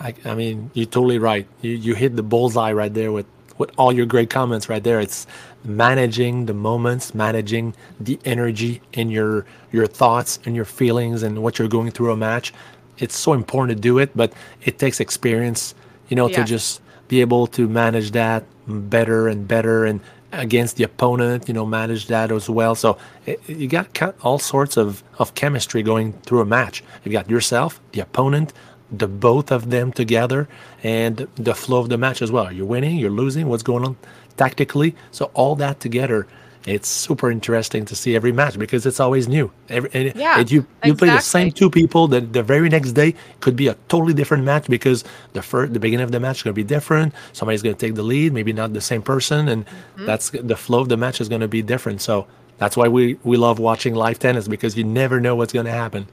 [0.00, 1.46] I, I mean, you're totally right.
[1.62, 3.26] You you hit the bullseye right there with
[3.58, 5.00] with all your great comments right there.
[5.00, 5.26] It's
[5.64, 11.58] managing the moments, managing the energy in your your thoughts and your feelings and what
[11.58, 12.52] you're going through a match.
[12.98, 14.32] It's so important to do it, but
[14.64, 15.74] it takes experience,
[16.08, 20.00] you know, to just be able to manage that better and better and
[20.32, 22.74] against the opponent, you know, manage that as well.
[22.74, 26.82] So it, you got all sorts of, of chemistry going through a match.
[27.04, 28.52] You got yourself, the opponent,
[28.90, 30.48] the both of them together,
[30.82, 32.52] and the flow of the match as well.
[32.52, 33.96] You're winning, you're losing, what's going on
[34.36, 34.94] tactically.
[35.10, 36.26] So all that together,
[36.66, 39.52] it's super interesting to see every match because it's always new.
[39.70, 42.08] Every, and, Yeah, you you play the same two people.
[42.08, 45.80] The the very next day could be a totally different match because the first the
[45.80, 47.14] beginning of the match is going to be different.
[47.32, 50.06] Somebody's going to take the lead, maybe not the same person, and Mm-hmm.
[50.06, 52.02] that's the flow of the match is going to be different.
[52.02, 52.26] So
[52.58, 55.72] that's why we we love watching live tennis because you never know what's going to
[55.72, 56.08] happen.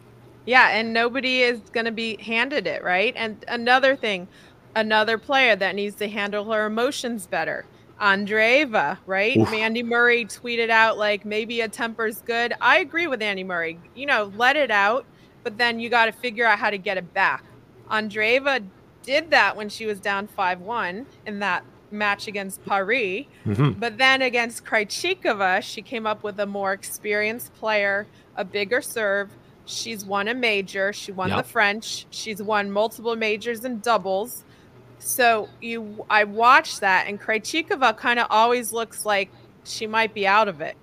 [0.45, 3.13] Yeah, and nobody is going to be handed it, right?
[3.15, 4.29] And another thing,
[4.75, 7.67] another player that needs to handle her emotions better.
[8.03, 9.37] Andreeva, right?
[9.37, 9.53] Oof.
[9.53, 12.53] Andy Murray tweeted out like maybe a temper's good.
[12.59, 13.79] I agree with Andy Murray.
[13.95, 15.05] You know, let it out,
[15.43, 17.45] but then you got to figure out how to get it back.
[17.89, 18.61] Andreeva
[19.03, 23.29] did that when she was down 5-1 in that match against Parry.
[23.45, 23.79] Mhm.
[23.79, 29.29] But then against Krejcikova, she came up with a more experienced player, a bigger serve.
[29.65, 30.91] She's won a major.
[30.91, 31.37] She won Yep.
[31.37, 32.05] the French.
[32.09, 34.43] She's won multiple majors and doubles.
[35.03, 39.29] So you, I watched that, and Krejcikova kind of always looks like
[39.63, 40.75] she might be out of it,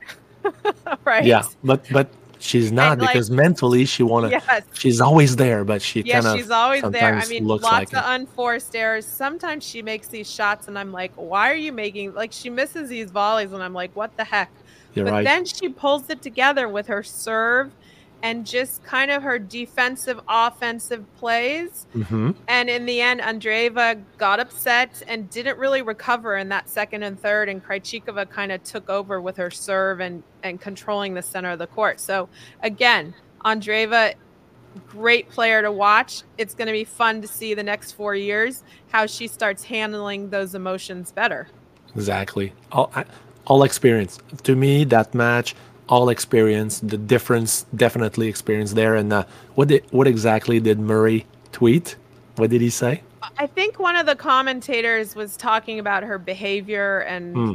[1.05, 1.25] right?
[1.25, 4.31] Yeah, but but she's not like- because mentally she wanna.
[4.31, 4.65] Yes.
[4.75, 7.17] She's always there, but she Yeah, kind of yeah, she's always there.
[7.17, 8.15] I mean, looks lots like of it.
[8.21, 9.07] unforced errors.
[9.07, 12.89] Sometimes she makes these shots, and I'm like, why are you making like she misses
[12.89, 14.51] these volleys, and I'm like, what the heck?
[14.95, 15.25] You're but right.
[15.25, 17.71] then she pulls it together with her serve
[18.23, 21.87] and just kind of her defensive offensive plays.
[21.93, 27.03] hmm And in the end, Andreeva got upset and didn't really recover in that second
[27.03, 27.49] and third.
[27.49, 31.59] And Krejcikova kind of took over with her serve and, and controlling the center of
[31.59, 31.99] the court.
[32.01, 32.29] So
[32.63, 34.15] again, Andreeva,
[34.89, 36.23] great player to watch.
[36.39, 40.31] It's going to be fun to see the next four years how she starts handling
[40.31, 41.49] those emotions better.
[41.95, 42.53] Exactly.
[42.71, 43.05] All, I-
[43.47, 44.19] all experience.
[44.45, 45.57] To me, that match,
[45.91, 46.81] all experience.
[46.81, 48.95] The difference, definitely experience there.
[48.95, 49.25] And uh,
[49.57, 51.97] what did what exactly did Murray tweet?
[52.37, 53.03] What did he say?
[53.37, 57.53] I think one of the commentators was talking about her behavior and Hmm.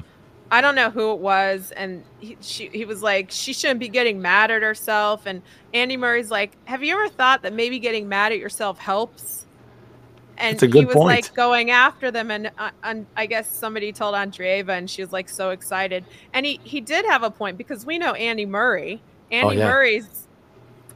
[0.52, 3.90] I don't know who it was and he, she, he was like she shouldn't be
[3.90, 5.42] getting mad at herself and
[5.74, 9.45] Andy Murray's like have you ever thought that maybe getting mad at yourself helps
[10.38, 11.06] and he was point.
[11.08, 15.12] like going after them and, uh, and I guess somebody told Andreeva and she was
[15.14, 19.02] like so excited and he he did have a point because we know Andy Murray
[19.32, 19.70] Andy Oh, yeah.
[19.70, 20.28] Murray's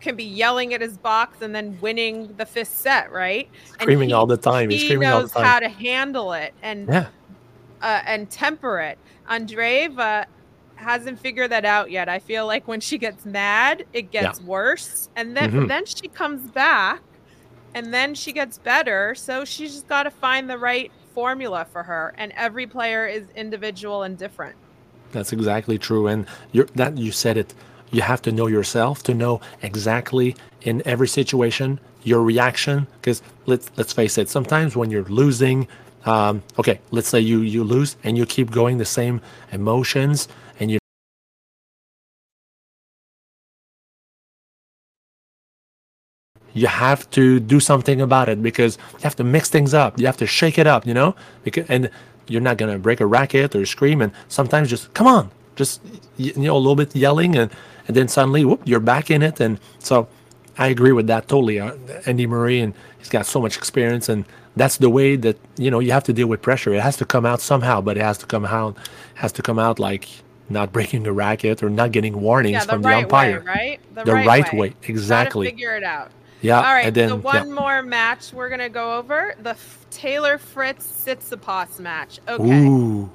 [0.01, 4.09] can be yelling at his box and then winning the fifth set right And Screaming
[4.09, 4.69] he- all the time.
[4.69, 5.45] He's he screaming all the knows time.
[5.45, 7.07] how to handle it and yeah.
[7.81, 8.97] uh, and temper it.
[9.29, 10.25] Andreeva
[10.75, 12.07] hasn't figured that out yet.
[12.07, 15.67] I feel like when she gets mad, it gets worse, and then Mhm.
[15.67, 17.01] then she comes back,
[17.73, 19.15] and then she gets better.
[19.15, 22.13] So she's just got to find the right formula for her.
[22.17, 24.55] And every player is individual and different.
[25.11, 26.27] That's exactly true, and
[26.75, 27.53] that you said it.
[27.91, 32.87] You have to know yourself to know exactly in every situation your reaction.
[33.01, 35.67] Because let's let's face it, sometimes when you're losing,
[36.05, 40.27] um, okay, let's say you you lose and you keep going the same emotions,
[46.53, 49.99] you have to do something about it because you have to mix things up.
[49.99, 51.15] You have to shake it up, you know.
[51.43, 51.89] Because and
[52.27, 54.01] you're not gonna break a racket or scream.
[54.01, 55.81] And sometimes just come on, just
[56.17, 57.51] you know a little bit yelling, and
[57.87, 59.39] and then suddenly whoop, you're back in it.
[59.39, 60.07] And so
[60.57, 61.59] I agree with that totally.
[61.59, 61.73] Uh,
[62.05, 65.79] Andy Murray and he's got so much experience, and that's the way that you know
[65.79, 66.73] you have to deal with pressure.
[66.73, 68.75] It has to come out somehow, but it has to come out
[69.15, 70.07] has to come out like
[70.51, 73.43] not breaking the racket or not getting warnings Yeah, the from the right way, umpire.
[73.45, 73.79] right?
[73.93, 75.47] The right way, Gotta exactly.
[75.47, 76.09] figure it out.
[76.41, 77.21] Yeah, All right, and then so yeah.
[77.21, 82.19] one more match we're gonna go over the F- Taylor Fritz Tsitsipas match.
[82.27, 82.65] Okay.
[82.65, 83.09] Ooh.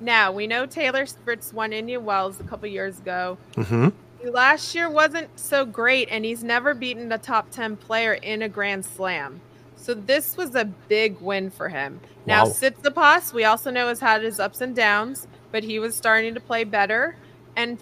[0.00, 3.36] Now we know Taylor Fritz won Indian Wells a couple years ago.
[3.56, 3.88] hmm
[4.24, 8.48] Last year wasn't so great, and he's never beaten a top 10 player in a
[8.48, 9.40] Grand Slam.
[9.76, 12.00] So this was a big win for him.
[12.26, 12.50] Now, Wow.
[12.50, 16.40] Tsitsipas, we also know has had his ups and downs, but he was starting to
[16.40, 17.14] play better.
[17.56, 17.78] And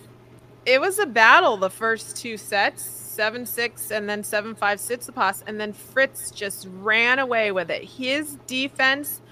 [0.66, 2.82] it was a battle the first two sets
[3.16, 5.42] 7 6 and then 7 5 Tsitsipas.
[5.46, 7.83] And then Fritz just ran away with it.
[7.85, 9.22] His defense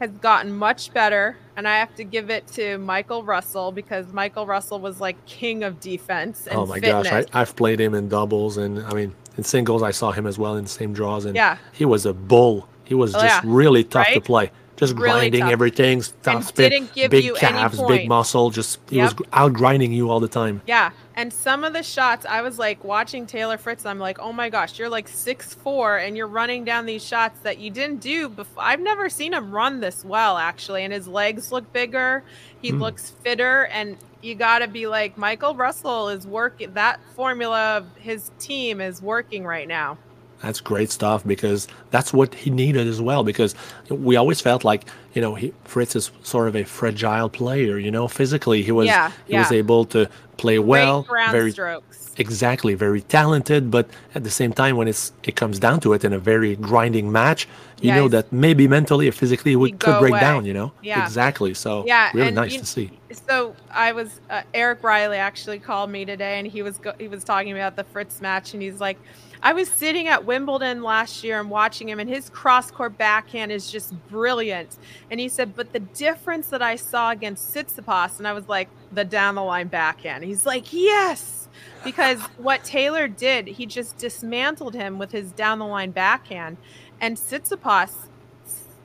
[0.00, 1.36] has gotten much better.
[1.56, 5.64] And I have to give it to Michael Russell because Michael Russell was like king
[5.64, 7.08] of defense and Oh my fitness.
[7.08, 10.26] gosh, I, I've played him in doubles, and I mean in singles, I saw him
[10.26, 11.56] as well in the same draws, and Yeah.
[11.72, 12.68] he was a bull.
[12.84, 13.50] He was Oh, just yeah.
[13.50, 15.50] really tough to play, just Really grinding tough.
[15.52, 18.50] everything, top spin, didn't give big you any calves, big muscle.
[18.50, 19.16] Just he was Yep.
[19.16, 20.60] gr- out grinding you all the time.
[20.66, 20.90] Yeah.
[21.14, 23.86] And some of the shots, I was like watching Taylor Fritz.
[23.86, 27.40] I'm like, oh my gosh, you're like six four, and you're running down these shots
[27.40, 28.62] that you didn't do before.
[28.62, 30.84] I've never seen him run this well, actually.
[30.84, 32.22] And his legs look bigger.
[32.60, 32.82] He Hmm.
[32.82, 33.66] looks fitter.
[33.72, 36.74] And you got to be like, Michael Russell is working.
[36.74, 39.96] That formula of his team is working right now.
[40.42, 43.24] That's great stuff because that's what he needed as well.
[43.24, 43.54] Because
[43.90, 47.78] we always felt like you know he, Fritz is sort of a fragile player.
[47.78, 52.12] You know, physically he was Yeah, he was able to play well, very strokes.
[52.18, 56.04] exactly very talented but at the same time when it's it comes down to it
[56.04, 57.46] in a very grinding match
[57.80, 60.20] you Yeah, know that maybe mentally or physically would could break away.
[60.20, 61.02] down you know Yeah.
[61.04, 62.90] exactly so Yeah, really nice you- to see
[63.26, 67.08] so I was uh, Eric Riley actually called me today, and he was go- he
[67.08, 68.98] was talking about the Fritz match, and he's like,
[69.42, 73.52] I was sitting at Wimbledon last year and watching him, and his cross court backhand
[73.52, 74.76] is just brilliant.
[75.10, 78.68] And he said, but the difference that I saw against Tsitsipas, and I was like,
[78.92, 80.24] the down the line backhand.
[80.24, 81.48] He's like, yes,
[81.84, 86.56] because what Taylor did, he just dismantled him with his down the line backhand,
[87.00, 88.08] and Tsitsipas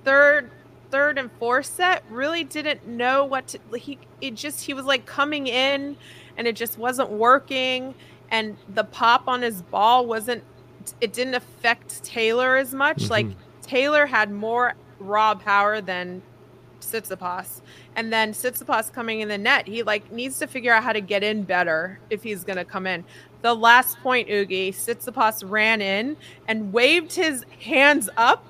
[0.04, 0.50] third
[0.90, 5.06] third and fourth set really didn't know what to he it just he was like
[5.06, 5.96] coming in
[6.38, 7.96] and it just wasn't working
[8.32, 10.44] and the pop on his ball wasn't
[11.00, 13.36] it didn't affect Taylor as much like Mhm.
[13.62, 16.22] Taylor had more raw power than
[16.80, 17.62] Tsitsipas.
[17.96, 21.02] And then Tsitsipas coming in the net, he like needs to figure out how to
[21.02, 23.04] get in better if he's going to come in.
[23.44, 26.18] The last point, Oogie, Tsitsipas ran in
[26.48, 28.44] and waved his hands up,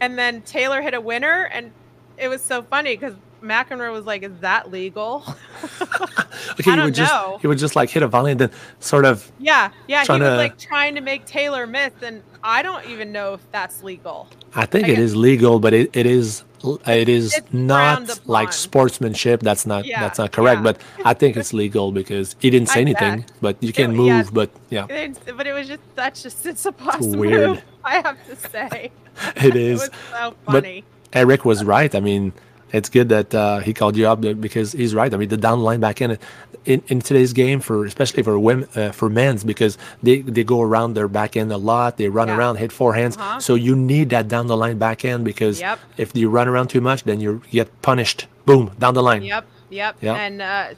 [0.00, 1.72] and then Taylor hit a winner, and
[2.16, 5.22] it was so funny because McEnroe was like, "Is that legal?"
[5.80, 8.50] okay, I he don't would just he would just like hit a volley and then
[8.80, 12.62] sort of yeah, yeah, he was to- like trying to make Taylor miss, and I
[12.62, 14.28] don't even know if that's legal.
[14.54, 16.44] I think I it guess- is legal, but it, it is
[16.86, 19.40] it is It's not like sportsmanship.
[19.40, 20.58] That's not Yeah, that's not correct.
[20.58, 20.62] yeah.
[20.72, 23.20] But I think it's legal because he didn't say I anything.
[23.20, 23.32] bet.
[23.40, 24.08] But you can It- move.
[24.08, 24.30] yeah.
[24.32, 27.50] But yeah, It's- but it was just such a Tsitsipas weird.
[27.50, 27.62] move.
[27.84, 28.90] I have to say,
[29.36, 29.80] it it is.
[29.80, 30.66] was so But-
[31.12, 31.94] Eric was right.
[31.94, 32.32] I mean,
[32.72, 35.12] it's good that uh, he called you up because he's right.
[35.12, 36.18] I mean, the down line back in
[36.64, 40.60] in, in today's game for especially for women uh, for men's because they, they go
[40.60, 41.96] around their back end a lot.
[41.96, 42.36] They run Yeah.
[42.36, 43.16] around, hit forehands.
[43.16, 43.40] Uh-huh.
[43.40, 45.78] So you need that down the line back end because Yep.
[45.96, 48.26] if you run around too much, then you get punished.
[48.44, 49.22] Boom, down the line.
[49.22, 49.96] Yep, yep.
[50.00, 50.16] Yep.
[50.16, 50.68] And uh,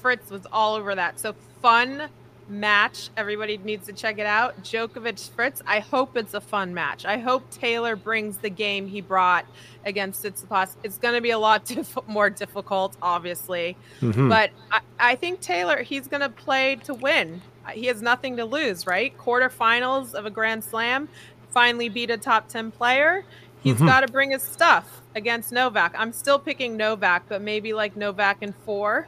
[0.00, 1.18] Fritz was all over that.
[1.20, 2.08] So fun
[2.48, 3.10] match.
[3.16, 4.62] Everybody needs to check it out.
[4.62, 5.62] Djokovic Fritz.
[5.66, 7.04] I hope it's a fun match.
[7.04, 9.46] I hope Taylor brings the game he brought
[9.86, 10.76] against Tsitsipas.
[10.82, 14.28] It's going to be a lot diff- more difficult, obviously, Mhm.
[14.28, 17.40] but I, I think Taylor he's going to play to win.
[17.72, 19.16] He has nothing to lose, right?
[19.16, 21.08] Quarterfinals of a Grand Slam.
[21.50, 23.24] Finally beat a top 10 player.
[23.62, 23.86] He's Mhm.
[23.86, 25.94] got to bring his stuff against Novak.
[25.96, 29.06] I'm still picking Novak, but maybe like Novak in four.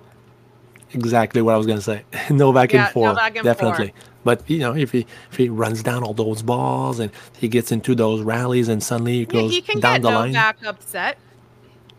[0.93, 2.05] Exactly what I was gonna say.
[2.31, 3.43] Novak Yeah, in four, Novak in four.
[3.43, 3.93] definitely.
[4.25, 7.71] But you know, if he if he runs down all those balls and he gets
[7.73, 11.19] into those rallies and suddenly he Yeah, he can down get the line, Novak upset.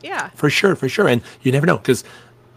[0.02, 0.30] Yeah.
[0.36, 1.08] for sure, for sure.
[1.08, 2.04] And you never know because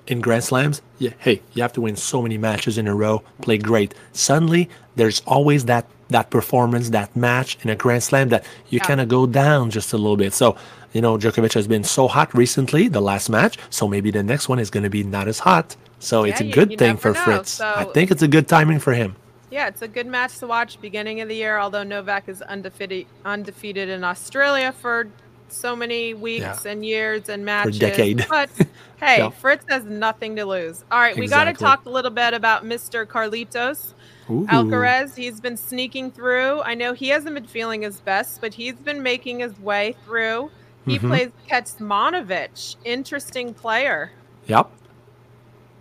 [0.07, 3.23] in Grand Slams, yeah, hey, you have to win so many matches in a row,
[3.43, 3.95] play great.
[4.13, 8.85] Suddenly, there's always that that performance, that match in a Grand Slam that you Yeah.
[8.87, 10.33] kind of go down just a little bit.
[10.33, 10.57] So.
[10.93, 13.57] You know, Djokovic has been so hot recently, the last match.
[13.71, 15.77] So maybe the next one is going to be not as hot.
[16.01, 17.21] So it's a you- good you thing for know.
[17.21, 17.61] Fritz.
[17.61, 19.15] I think it's a good timing for him.
[19.51, 23.07] Yeah, it's a good match to watch beginning of the year, although Novak is undefeated
[23.25, 25.09] undefeated in Australia for
[25.49, 27.77] so many weeks and years and matches.
[27.77, 28.27] For decade.
[28.29, 28.49] But
[29.01, 29.31] hey, Yeah.
[29.31, 30.85] Fritz has nothing to lose.
[30.93, 33.05] All right, we got to talk a little bit about Mr.
[33.05, 33.95] Carlitos.
[34.31, 34.47] Ooh.
[34.49, 36.61] Alcaraz, he's been sneaking through.
[36.63, 40.51] I know he hasn't been feeling his best, but he's been making his way through.
[40.87, 41.09] He Mhm.
[41.09, 42.77] plays Kecmanovic.
[42.85, 44.13] Interesting player.
[44.47, 44.71] Yep.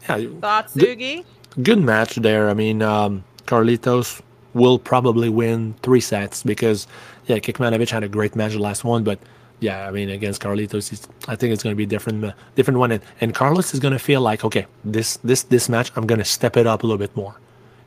[0.09, 1.23] Yeah, Thoughts, Good-
[1.61, 2.49] good match there.
[2.49, 4.21] I mean, um, Carlitos
[4.53, 6.87] will probably win three sets because,
[7.27, 9.19] yeah, Kecmanovic had a great match the last one, but
[9.59, 12.31] yeah, I mean, against Carlitos, he's, I think it's going to be a different, uh,
[12.55, 12.91] different one.
[12.91, 16.19] And, and Carlos is going to feel like, okay, this, this, this match, I'm going
[16.19, 17.35] to step it up a little bit more.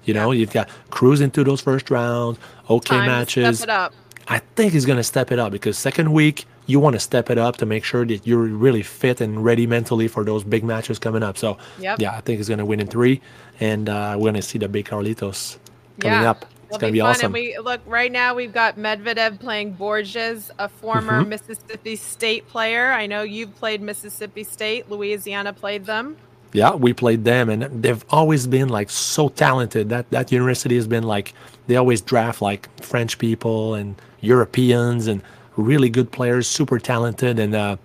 [0.05, 3.59] You know, you've got cruise into those first rounds, okay Time matches.
[3.59, 3.95] Step it up.
[4.29, 7.29] I think he's going to step it up because second week you want to step
[7.31, 10.63] it up to make sure that you're really fit and ready mentally for those big
[10.65, 11.37] matches coming up.
[11.37, 12.01] So Yep.
[12.01, 13.21] yeah, I think he's going to win in three,
[13.61, 15.59] and uh, we're going to see the big Carlitos
[16.01, 16.31] coming Yeah.
[16.31, 16.47] up.
[16.69, 17.11] It's going to be, fun.
[17.11, 17.25] awesome.
[17.27, 18.35] And we look right now.
[18.35, 21.29] We've got Medvedev playing Borges, a former Mhm.
[21.29, 22.93] Mississippi State player.
[22.93, 24.91] I know you've played Mississippi State.
[24.91, 26.17] Louisiana played them.
[26.55, 29.89] yeah, we played them, and they've always been like so talented.
[29.91, 31.33] That that university has been like
[31.67, 35.23] they always draft like French people and Europeans and
[35.57, 37.77] really good players, super talented, and uh,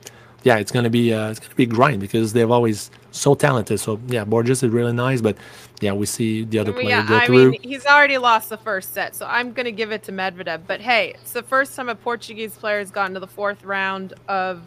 [0.43, 3.79] yeah, it's gonna be uh, it's gonna be grind because they've always so talented.
[3.79, 5.37] So yeah, Borges is really nice, but
[5.81, 7.51] yeah, we see the other player yeah, go I through.
[7.51, 10.61] mean, he's already lost the first set, so I'm going to give it to Medvedev.
[10.65, 14.13] But hey, it's the first time a Portuguese player has gotten to the fourth round
[14.27, 14.63] of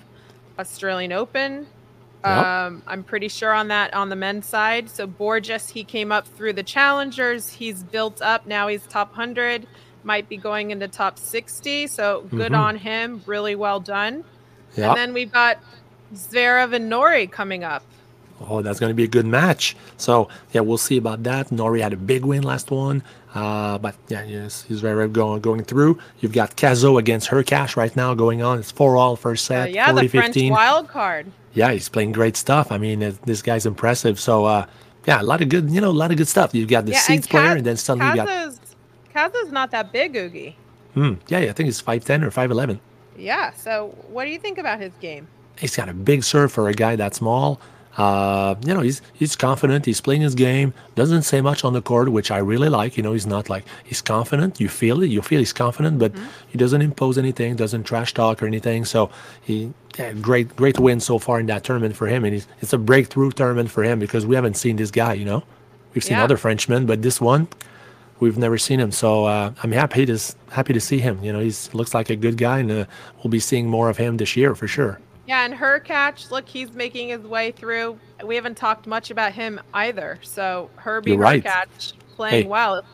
[0.58, 1.66] Australian Open.
[2.24, 2.46] Yep.
[2.46, 4.90] Um, I'm pretty sure on that on the men's side.
[4.90, 7.48] So Borges, he came up through the challengers.
[7.48, 8.46] He's built up.
[8.46, 9.66] Now he's top 100.
[10.04, 11.86] Might be going into top 60.
[11.86, 12.58] So good Mhm.
[12.58, 13.22] on him.
[13.26, 14.24] Really well done.
[14.76, 14.88] yeah.
[14.90, 15.58] And then we've got
[16.14, 17.82] Zverev and Norrie coming up.
[18.48, 19.76] Oh, that's going to be a good match.
[19.98, 21.52] So yeah, we'll see about that.
[21.52, 23.02] Norrie had a big win last one,
[23.34, 25.98] uh, but yeah, yes, he's very going going through.
[26.20, 28.58] You've got Cazaux against Hurkacz right now going on.
[28.58, 30.52] It's four all first Uh, set, yeah, 40 the French 15.
[30.52, 31.26] wild card.
[31.52, 32.72] Yeah, he's playing great stuff.
[32.72, 34.18] I mean, uh, this guy's impressive.
[34.18, 34.64] So uh,
[35.06, 36.54] yeah, a lot of good, you know, a lot of good stuff.
[36.54, 38.28] You've got the Yeah, seeds and player, and then suddenly you got
[39.28, 40.54] Cazaux's not that big, Ougi.
[40.94, 42.80] hmm, yeah, yeah, I think he's five ten or five eleven.
[43.16, 43.52] Yeah.
[43.52, 45.28] So, what do you think about his game?
[45.58, 47.60] He's got a big serve for a guy that small.
[47.96, 49.84] Uh, you know, he's he's confident.
[49.84, 50.72] He's playing his game.
[50.94, 52.96] Doesn't say much on the court, which I really like.
[52.96, 54.60] You know, he's not like he's confident.
[54.60, 55.08] You feel it.
[55.10, 56.12] You feel he's confident, but
[56.48, 57.56] he doesn't impose anything.
[57.56, 58.84] Doesn't trash talk or anything.
[58.84, 59.10] So
[59.42, 62.72] he yeah, great great win so far in that tournament for him, and he's, it's
[62.72, 65.12] a breakthrough tournament for him because we haven't seen this guy.
[65.14, 65.42] You know,
[65.92, 66.24] we've seen Yeah.
[66.24, 67.48] other Frenchmen, but this one,
[68.20, 68.92] we've never seen him.
[68.92, 70.18] So uh, I'm happy to
[70.50, 71.22] happy to see him.
[71.24, 72.84] You know, he's looks like a good guy, and uh,
[73.18, 75.00] we'll be seeing more of him this year for sure.
[75.26, 77.98] Yeah, and Hurkacz, look, he's making his way through.
[78.24, 80.18] We haven't talked much about him either.
[80.22, 81.42] So Herbie right.
[81.42, 82.48] catch playing Hey.
[82.48, 82.84] well.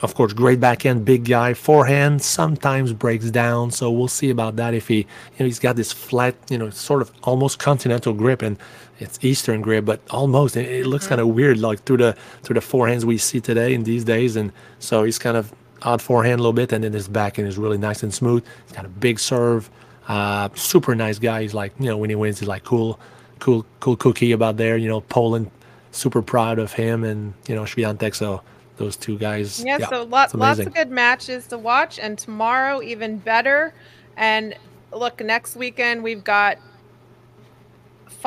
[0.00, 3.70] Of course, great backhand, big guy, forehand sometimes breaks down.
[3.70, 4.72] So we'll see about that.
[4.72, 5.06] If he, you
[5.40, 8.58] know, he's got this flat, you know, sort of almost continental grip, and
[8.98, 10.56] it's Eastern grip, but almost.
[10.56, 13.74] It, it looks kind of weird, like through the through the forehands we see today
[13.74, 14.36] in these days.
[14.36, 17.58] And so he's kind of odd forehand a little bit, and then his backhand is
[17.58, 18.44] really nice and smooth.
[18.66, 19.70] He's got a big serve.
[20.08, 21.42] Uh, super nice guy.
[21.42, 23.00] He's like, you know, when he wins, he's like cool,
[23.38, 24.76] cool, cool cookie about there.
[24.76, 25.50] You know, Poland,
[25.90, 28.14] super proud of him, and you know, Swiatek.
[28.14, 28.42] So
[28.76, 29.62] those two guys.
[29.64, 33.74] Yeah, so it's lots lots of good matches to watch, and tomorrow even better.
[34.16, 34.54] And
[34.92, 36.58] look, next weekend we've got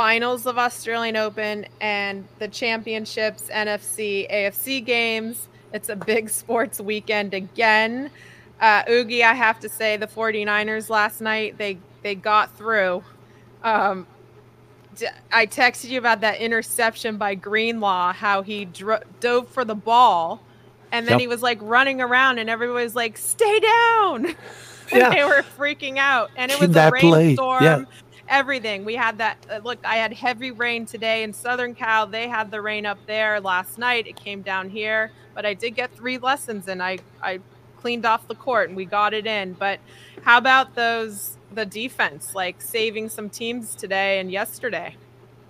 [0.02, 5.48] finals of Australian Open and the championships, NFC, AFC games.
[5.74, 8.12] It's a big sports weekend again.
[8.62, 13.04] Uh, Ougi, I have to say, the 49ers last night, they they got through.
[13.64, 14.06] Um,
[15.32, 20.42] I texted you about that interception by Greenlaw, how he dro- dove for the ball,
[20.92, 21.22] and then Yep.
[21.22, 24.36] he was like running around, and everybody was like, "Stay down!" and
[24.94, 25.10] Yeah.
[25.10, 27.64] they were freaking out, and it was a that rainstorm.
[27.64, 27.84] yeah.
[28.30, 29.38] Everything we had that.
[29.50, 32.08] Uh, look, I had heavy rain today in Southern Cal.
[32.08, 34.08] They had the rain up there last night.
[34.08, 37.40] It came down here, but I did get three lessons, and I I
[37.78, 39.54] cleaned off the court and we got it in.
[39.54, 39.80] But
[40.24, 44.96] how about those the defense, like saving some teams today and yesterday?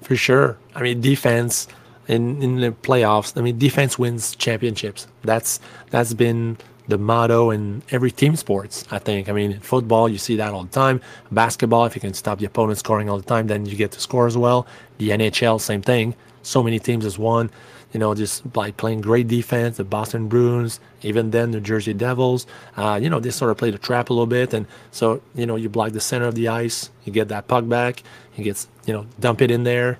[0.02, 0.58] For sure.
[0.76, 1.68] I mean, defense
[2.08, 3.38] in in the playoffs.
[3.38, 5.08] I mean, defense wins championships.
[5.24, 5.60] That's
[5.90, 6.58] that's been
[6.88, 8.86] the motto in every team sports.
[8.92, 9.30] I think.
[9.30, 11.02] I mean, football, you see that all the time.
[11.32, 14.00] Basketball, if you can stop the opponent scoring all the time, then you get to
[14.00, 14.66] score as well.
[14.98, 16.16] The NHL, same thing.
[16.44, 17.50] So many teams has won.
[17.94, 22.46] You know, just by playing great defense, the Boston Bruins, even then the Jersey Devils.
[22.76, 25.46] Uh, you know, they sort of play the trap a little bit, and so you
[25.46, 28.04] know, you block the center of the ice, you get that puck back,
[28.36, 30.00] you get you know, dump it in there,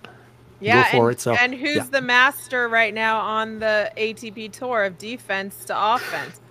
[0.60, 1.84] Yeah, for and, it, so, and who's yeah.
[1.90, 6.42] the master right now on the ATP tour of defense to offense?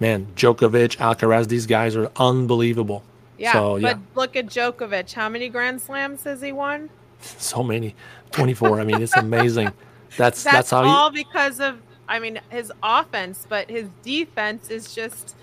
[0.00, 3.02] Man, Djokovic, Alcaraz, these guys are unbelievable.
[3.38, 3.94] Yeah, So, yeah.
[3.94, 5.12] but look at Djokovic.
[5.12, 6.90] How many Grand Slams has he won?
[7.20, 7.94] So many,
[8.32, 8.80] 24.
[8.80, 9.66] I mean, it's amazing.
[10.16, 14.70] That's That's, that's, how he, all because of, I mean, his offense, but his defense
[14.70, 15.34] is just.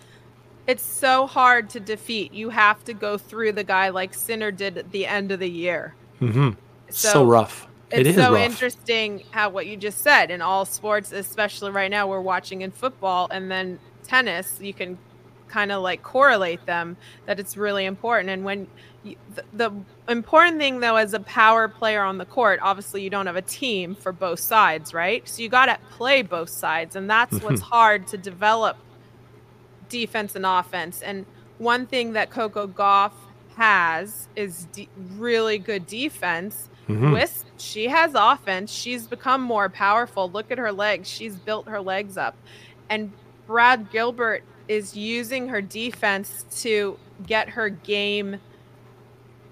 [0.66, 2.34] It's so hard to defeat.
[2.34, 5.50] You have to go through the guy like Sinner did at the end of the
[5.50, 5.94] year.
[6.22, 6.52] Mm-hmm.
[6.90, 7.68] so, rough.
[7.92, 8.42] It's It is so rough.
[8.50, 12.72] interesting how what you just said in all sports, especially right now, we're watching in
[12.72, 14.60] football and then tennis.
[14.62, 14.98] You can
[15.48, 18.30] kind of like correlate them that it's really important.
[18.30, 18.68] And when
[19.04, 19.72] you, the, the
[20.12, 23.42] important thing though, as a power player on the court, obviously you don't have a
[23.42, 25.28] team for both sides, right?
[25.28, 28.78] So you got to play both sides, and that's what's hard to develop
[29.90, 31.02] defense and offense.
[31.02, 31.26] And
[31.58, 33.12] one thing that Coco Gauff
[33.56, 36.70] has is de- really good defense.
[36.88, 37.14] Mhm.
[37.14, 38.72] Wisp, she has offense.
[38.72, 40.30] She's become more powerful.
[40.30, 41.08] Look at her legs.
[41.08, 42.36] She's built her legs up.
[42.90, 43.12] And
[43.48, 48.40] Brad Gilbert is using her defense to get her game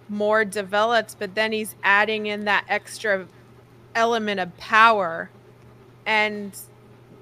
[0.10, 3.28] more developed, but then he's adding in that extra
[3.96, 5.30] element of power.
[6.06, 6.58] And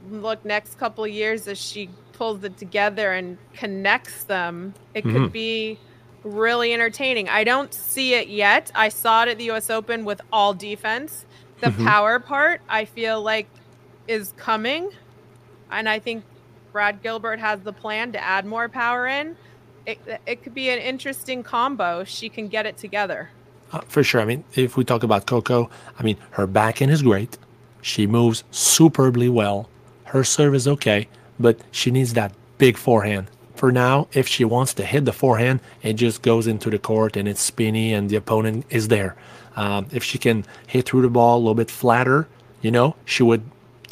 [0.09, 5.11] look, next couple of years as she pulls it together and connects them, it Mhm.
[5.11, 5.77] could be
[6.23, 7.29] really entertaining.
[7.29, 8.71] I don't see it yet.
[8.75, 11.25] I saw it at the US Open with all defense.
[11.61, 11.85] The Mhm.
[11.85, 13.47] power part, I feel like,
[14.07, 14.89] is coming.
[15.71, 16.23] And I think
[16.71, 19.35] Brad Gilbert has the plan to add more power in.
[19.85, 22.03] It, it could be an interesting combo.
[22.03, 23.29] She can get it together.
[23.71, 24.21] Uh, for sure.
[24.21, 27.37] I mean, if we talk about Coco, I mean, her backhand is great.
[27.81, 29.69] She moves superbly well.
[30.05, 31.07] Her serve is okay,
[31.39, 33.27] but she needs that big forehand.
[33.55, 37.17] For now, if she wants to hit the forehand, it just goes into the court
[37.17, 39.15] and it's spinny and the opponent is there.
[39.55, 42.27] Um, if she can hit through the ball a little bit flatter,
[42.61, 43.43] you know, she would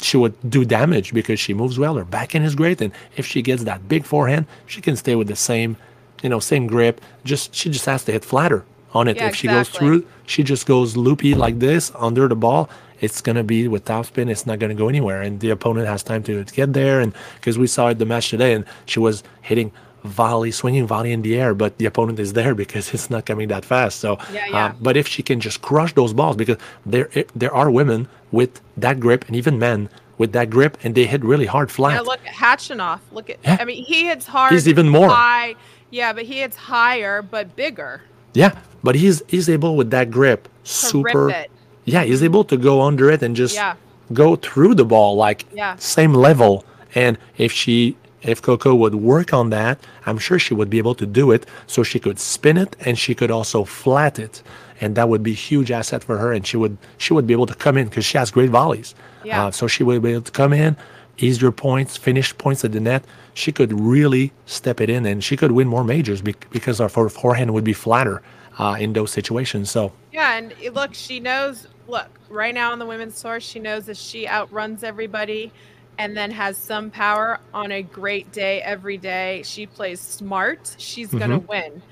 [0.02, 1.94] she would do damage because she moves well.
[1.94, 5.28] Her backhand is great, and if she gets that big forehand, she can stay with
[5.28, 5.76] the same,
[6.22, 7.00] you know, same grip.
[7.24, 9.16] Just she just has to hit flatter on it.
[9.16, 12.68] Yeah, if she goes through, she just goes loopy like this under the ball.
[13.00, 14.28] It's gonna be with topspin.
[14.28, 17.00] It's not gonna go anywhere, and the opponent has time to get there.
[17.00, 19.72] And because we saw it the match today, and she was hitting
[20.04, 23.48] volley, swinging volley in the air, but the opponent is there because it's not coming
[23.48, 23.98] that fast.
[24.00, 27.70] So, Yeah, uh, but if she can just crush those balls, because there there are
[27.70, 29.88] women with that grip, and even men
[30.18, 31.94] with that grip, and they hit really hard flat.
[31.94, 33.00] Yeah, look at Khachanov.
[33.12, 33.38] Look at.
[33.44, 33.56] Yeah.
[33.60, 34.52] I mean, he hits hard.
[34.52, 35.08] He's even more.
[35.08, 35.54] high.
[35.90, 38.02] Yeah, but he hits higher but bigger.
[38.34, 41.26] Yeah, but he's he's able with that grip, To super.
[41.26, 41.50] rip it.
[41.84, 43.74] Yeah, he's able to go under it and just Yeah.
[44.12, 45.76] go through the ball like Yeah.
[45.76, 50.70] same level And if she if Coco would work on that, I'm sure she would
[50.70, 51.46] be able to do it.
[51.66, 54.42] So she could spin it and she could also flat it,
[54.80, 56.32] and that would be huge asset for her.
[56.32, 58.94] And she would she would be able to come in because she has great volleys.
[59.24, 59.46] Yeah.
[59.46, 60.76] Uh, so she would be able to come in,
[61.18, 63.04] ease your points, finish points at the net.
[63.34, 66.88] She could really step it in, and she could win more majors bec- because her
[66.88, 68.22] forehand would be flatter
[68.58, 69.70] uh, in those situations.
[69.70, 71.68] So Yeah, and look, she knows.
[71.86, 75.52] Look, right now on the women's tour, she knows that she outruns everybody,
[75.98, 79.42] and then has some power on a great day every day.
[79.44, 80.74] She plays smart.
[80.78, 81.82] She's gonna win.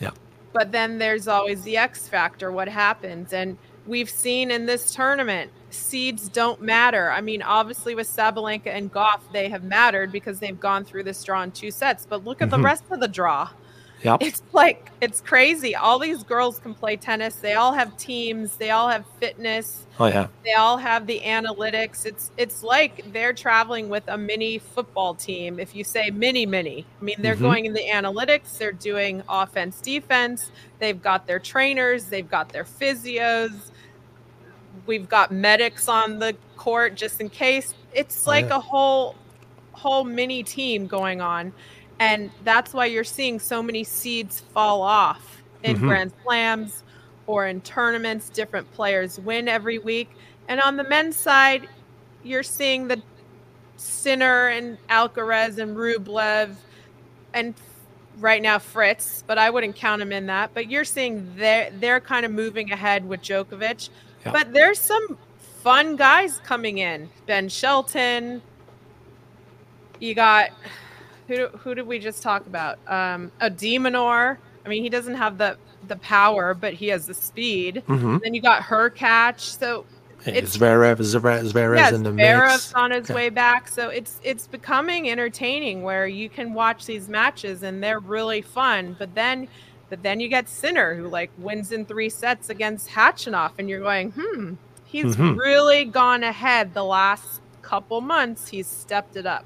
[0.00, 0.10] Yeah.
[0.52, 2.50] But then there's always the X factor.
[2.52, 3.32] What happens?
[3.32, 3.56] And
[3.86, 7.10] we've seen in this tournament, seeds don't matter.
[7.10, 11.22] I mean, obviously with Sabalenka and Gauff, they have mattered because they've gone through this
[11.24, 12.04] draw in two sets.
[12.06, 12.64] But look at the Mhm.
[12.64, 13.48] rest of the draw
[14.02, 15.74] yeah, it's like it's crazy.
[15.76, 17.36] All these girls can play tennis.
[17.36, 18.56] They all have teams.
[18.56, 19.86] They all have fitness.
[20.00, 22.04] oh yeah, They all have the analytics.
[22.06, 25.58] It's it's like they're traveling with a mini football team.
[25.60, 27.40] If you say mini mini, I mean they're Mhm.
[27.40, 28.58] going in the analytics.
[28.58, 30.50] They're doing offense, defense.
[30.78, 32.04] They've got their trainers.
[32.06, 33.70] They've got their physios.
[34.86, 37.74] We've got medics on the court just in case.
[37.92, 38.56] It's Oh, like yeah.
[38.56, 39.14] a whole
[39.72, 41.52] whole mini team going on.
[42.02, 45.80] And that's why you're seeing so many seeds fall off in Mhm.
[45.80, 46.82] Grand Slams
[47.26, 48.28] or in tournaments.
[48.28, 50.10] Different players win every week.
[50.48, 51.68] And on the men's side,
[52.24, 53.00] you're seeing the
[53.76, 56.54] Sinner and Alcaraz and Rublev
[57.34, 57.54] and
[58.18, 60.50] right now Fritz, but I wouldn't count him in that.
[60.54, 63.88] But you're seeing they're they're kind of moving ahead with Djokovic.
[64.24, 64.32] Yeah.
[64.32, 65.16] But there's some
[65.62, 67.10] fun guys coming in.
[67.26, 68.42] Ben Shelton.
[70.00, 70.50] You got
[71.28, 72.78] who do- who did we just talk about?
[72.86, 74.38] Um a De Minaur.
[74.64, 75.56] I mean, he doesn't have the
[75.88, 77.82] the power, but he has the speed.
[77.88, 78.18] mm-hmm.
[78.22, 79.58] Then you got Hurkacz.
[79.58, 79.84] So
[80.24, 82.74] it's Zverev, Zverev, Zverev yeah, in the Zverev's mix.
[82.74, 83.66] on his way back.
[83.66, 88.94] So it's it's becoming entertaining where you can watch these matches and they're really fun.
[88.98, 89.48] But then
[89.90, 93.80] but then you get Sinner who like wins in three sets against Khachanov, and you're
[93.80, 94.54] going, hmm,
[94.84, 95.36] he's Mhm.
[95.36, 98.48] really gone ahead the last couple months.
[98.48, 99.44] He's stepped it up.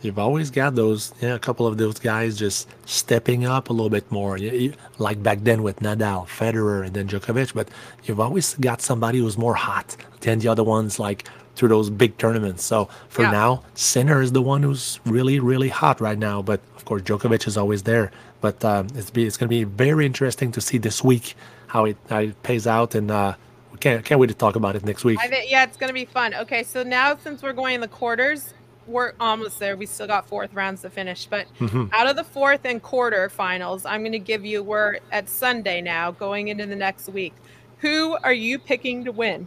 [0.00, 3.90] You've always got those, yeah, a couple of those guys just stepping up a little
[3.90, 4.36] bit more.
[4.36, 7.52] You, you- like back then with Nadal, Federer, and then Djokovic.
[7.54, 7.68] But
[8.04, 12.16] you've always got somebody who's more hot than the other ones, like through those big
[12.18, 12.64] tournaments.
[12.64, 13.30] So for Yeah.
[13.32, 16.42] now, Sinner is the one who's really, really hot right now.
[16.42, 18.12] But of course, Djokovic is always there.
[18.40, 21.34] But um, it's be, it's going to be very interesting to see this week
[21.66, 23.34] how it how it pays out, and uh,
[23.72, 25.18] we can't can't wait to talk about it next week.
[25.48, 26.32] Yeah, it's gonna be fun.
[26.34, 28.54] Okay, so now since we're going in the quarters,
[28.88, 29.76] we're almost there.
[29.76, 31.90] We still got fourth rounds to finish, but Mhm.
[31.92, 34.62] out of the fourth and quarter finals, I'm gonna give you.
[34.62, 37.34] We're at Sunday now, going into the next week.
[37.78, 39.46] Who are you picking to win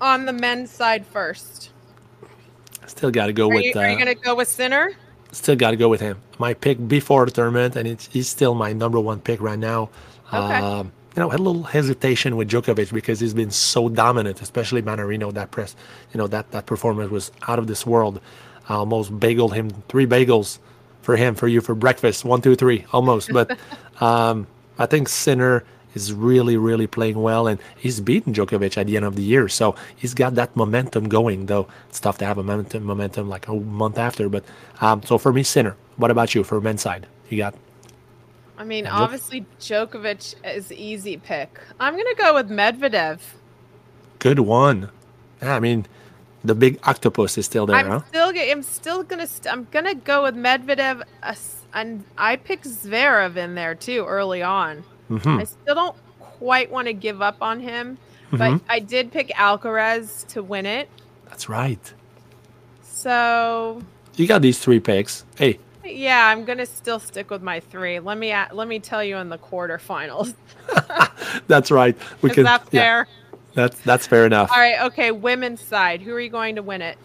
[0.00, 1.70] on the men's side first?
[2.86, 3.64] Still got to go Are with.
[3.64, 4.92] you, uh, are you gonna go with Sinner?
[5.30, 6.18] still got to go with him.
[6.38, 9.88] My pick before the tournament, and it's, he's still my number one pick right now.
[10.28, 10.56] Okay.
[10.56, 14.42] Um, you know, I had a little hesitation with Djokovic because he's been so dominant,
[14.42, 15.32] especially Mannarino.
[15.32, 15.74] That press,
[16.12, 18.20] you know, that that performance was out of this world.
[18.68, 20.58] I almost bageled him three bagels
[21.02, 22.24] for him for you for breakfast.
[22.24, 23.32] One, two, three, almost.
[23.32, 23.58] But
[24.00, 24.46] um,
[24.78, 29.04] I think Sinner is really, really playing well, and he's beaten Djokovic at the end
[29.04, 29.48] of the year.
[29.48, 31.46] So he's got that momentum going.
[31.46, 34.28] Though it's tough to have a momentum, momentum like a month after.
[34.28, 34.44] But
[34.80, 35.76] um, so for me, Sinner.
[35.96, 37.06] What about you for men's side?
[37.28, 37.54] You got
[38.62, 41.58] I mean, obviously Djokovic is easy pick.
[41.80, 43.18] I'm gonna go with Medvedev.
[44.20, 44.90] good one.
[45.42, 45.86] Yeah, I mean,
[46.44, 48.00] the big octopus is still there, I'm huh?
[48.08, 51.34] still I'm still gonna st- I'm gonna go with Medvedev, uh,
[51.74, 54.84] and I picked Zverev in there too early on.
[55.08, 55.96] hmm I still don't
[56.38, 57.98] quite want to give up on him,
[58.30, 58.60] but Mhm.
[58.68, 60.88] I did pick Alcaraz to win it.
[61.28, 61.92] That's right.
[62.82, 63.82] So
[64.16, 65.24] You got these three picks.
[65.36, 67.98] Hey, yeah, I'm gonna still stick with my three.
[68.00, 70.34] Let me let me tell you in the quarterfinals.
[71.46, 71.96] that's right.
[72.20, 72.44] We Is can.
[72.44, 73.08] that yeah, fair?
[73.54, 74.50] That's that's fair enough.
[74.52, 75.10] All right, okay.
[75.10, 76.98] Women's side, who are you going to win it?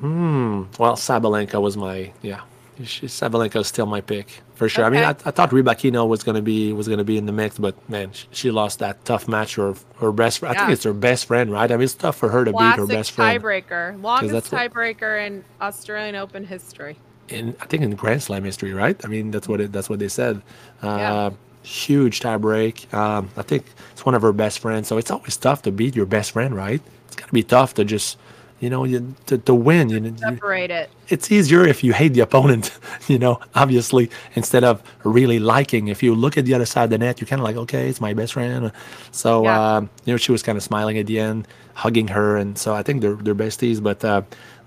[0.00, 0.64] Hmm.
[0.78, 2.40] Well, Sabalenka was my yeah.
[2.82, 4.86] She, Sabalenka is still my pick for sure.
[4.86, 7.58] I mean, I, I thought Rybakina was gonna be was gonna be in the mix,
[7.58, 9.56] but man, she, she lost that tough match.
[9.56, 10.38] Her her best.
[10.38, 10.56] friend.
[10.56, 11.70] I think it's her best friend, right?
[11.70, 13.42] I mean, it's tough for her to beat her best friend.
[13.42, 16.96] tiebreaker, longest that's what- tiebreaker in Australian Open history.
[17.28, 18.98] in I think in Grand Slam history, right?
[19.04, 20.40] I mean, that's what it, that's what they said.
[20.82, 21.30] Uh, Yeah.
[21.62, 22.92] Huge tiebreak.
[22.94, 25.94] Um, I think it's one of her best friends, so it's always tough to beat
[25.94, 26.80] your best friend, right?
[27.06, 28.16] It's gotta be tough to just,
[28.60, 29.88] you know, you, to, to win.
[29.90, 30.90] You, you, Separate it.
[31.08, 32.70] it's easier if you hate the opponent,
[33.08, 35.88] you know, obviously, instead of really liking.
[35.88, 37.88] If you look at the other side of the net, you're kind of like, okay,
[37.88, 38.72] it's my best friend.
[39.12, 39.76] So, Yeah.
[39.76, 42.36] um, you know, she was kind of smiling at the end, hugging her.
[42.38, 43.82] And so I think they're, they're besties.
[43.82, 44.22] But uh,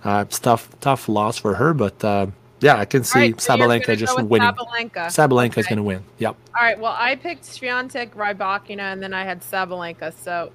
[0.05, 2.27] Uh, it's tough, tough loss for her, but uh,
[2.63, 4.47] yeah, I can see right, so Sabalenka just go winning.
[4.49, 5.05] Sabalenka.
[5.07, 5.69] Sabalenka's Okay.
[5.69, 6.03] going to win.
[6.17, 6.35] Yep.
[6.55, 6.79] All right.
[6.79, 10.13] Well, I picked Swiatek, Rybakina, and then I had Sabalenka.
[10.23, 10.51] So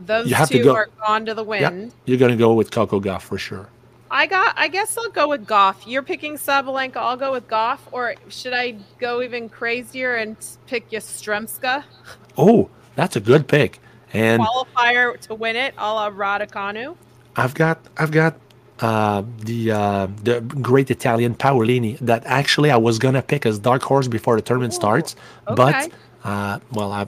[0.00, 1.92] those You have to two go- are gone to the wind.
[2.06, 3.68] You're going to go with Coco Gauff for sure.
[4.10, 4.54] I got.
[4.58, 5.86] I guess I'll go with Gauff.
[5.86, 6.96] You're picking Sabalenka.
[6.96, 7.78] I'll go with Gauff.
[7.92, 10.36] Or should I go even crazier and
[10.66, 11.84] pick Yastremska
[12.36, 13.78] Oh, that's a good pick.
[14.12, 16.96] And qualifier to win it, a la Raducanu?
[17.36, 18.34] I've got I've got
[18.82, 23.82] uh, the uh, the great Italian Paolini that actually I was gonna pick as dark
[23.82, 25.14] horse before the tournament starts,
[25.46, 25.54] okay.
[25.54, 25.92] but
[26.24, 27.06] uh, well I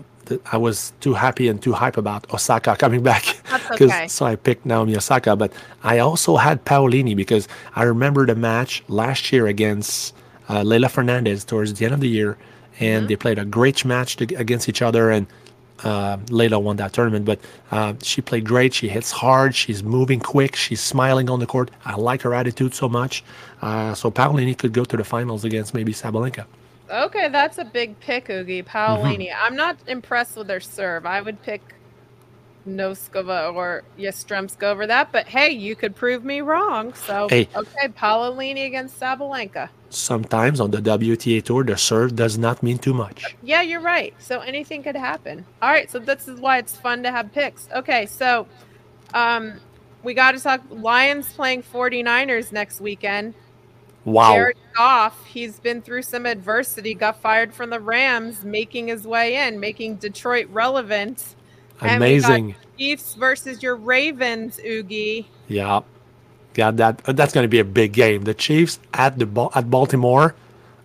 [0.53, 3.25] I was too happy and too hype about Osaka coming back,
[3.73, 4.07] okay.
[4.09, 5.35] so I picked Naomi Osaka.
[5.37, 5.53] But
[5.83, 10.15] I also had Paolini because I remember the match last year against
[10.49, 12.39] uh, Leila Fernandez towards the end of the year,
[12.79, 13.07] and Mm-hmm.
[13.09, 15.27] they played a great match to, against each other and
[15.83, 18.73] uh, Leila won that tournament, but uh, she played great.
[18.73, 19.55] She hits hard.
[19.55, 20.57] She's moving quick.
[20.57, 21.71] She's smiling on the court.
[21.85, 23.25] I like her attitude so much.
[23.61, 26.47] Uh, so Paolini could go to the finals against maybe Sabalenka.
[26.91, 28.65] Okay, that's a big pick, Ougi.
[28.65, 29.33] Paolini.
[29.37, 31.07] I'm not impressed with their serve.
[31.07, 31.63] I would pick
[32.67, 36.95] Noskova or Yastremska over that, but hey, you could prove me wrong.
[36.95, 37.49] So, Hey.
[37.55, 39.69] okay, Paolini against Sabalenka.
[39.91, 43.37] Sometimes on the WTA tour, the serve does not mean too much.
[43.43, 44.15] Yeah, you're right.
[44.19, 45.45] So anything could happen.
[45.63, 47.69] All right, so this is why it's fun to have picks.
[47.75, 48.47] Okay, so
[49.13, 49.61] um
[50.03, 53.35] we got to talk Lions playing 49ers next weekend.
[54.05, 54.35] Wow.
[54.35, 59.37] Jared Goff, he's been through some adversity, got fired from the Rams, making his way
[59.49, 61.34] in, making Detroit relevant.
[61.81, 62.55] And we got- Amazing.
[62.79, 65.27] Chiefs versus your Ravens, Ougi.
[65.49, 65.81] Yeah.
[66.55, 66.99] Got that.
[67.05, 68.23] That's going to be a big game.
[68.25, 70.35] The Chiefs at the at Baltimore.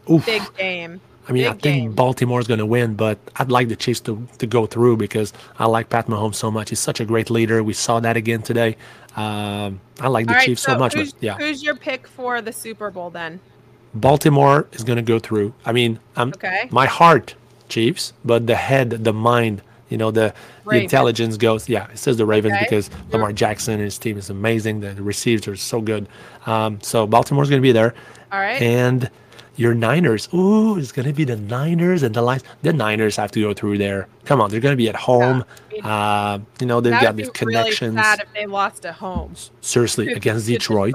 [0.09, 0.25] Oof.
[0.25, 1.01] Big game.
[1.27, 1.93] I mean, I big think game.
[1.93, 5.65] Baltimore's going to win, but I'd like the Chiefs to, to go through because I
[5.67, 6.69] like Pat Mahomes so much.
[6.69, 7.63] He's such a great leader.
[7.63, 8.77] We saw that again today.
[9.15, 10.93] Um, I like the right, Chiefs so, much.
[10.93, 13.39] But who's, yeah, who's your pick for the Super Bowl then?
[13.93, 15.53] Baltimore is going to go through.
[15.65, 16.67] I mean, I'm, Okay.
[16.71, 17.35] my heart,
[17.67, 20.33] Chiefs, but the head, the mind, you know, the,
[20.77, 22.65] the intelligence goes, yeah, it says the Ravens Okay.
[22.65, 24.79] because Lamar Jackson and his team is amazing.
[24.81, 26.07] The receivers are so good.
[26.45, 27.93] Um, so Baltimore's going to be there.
[28.31, 28.61] All right.
[28.61, 29.09] And
[29.55, 32.43] your Niners, ooh, it's going to be the Niners and the Lions.
[32.61, 34.07] The Niners have to go through there.
[34.23, 35.43] Come on, they're going to be at home.
[35.83, 37.95] Uh, you know, they've that got these be really connections.
[37.95, 39.33] sad if they lost at home.
[39.61, 40.93] Seriously, to- against to Detroit.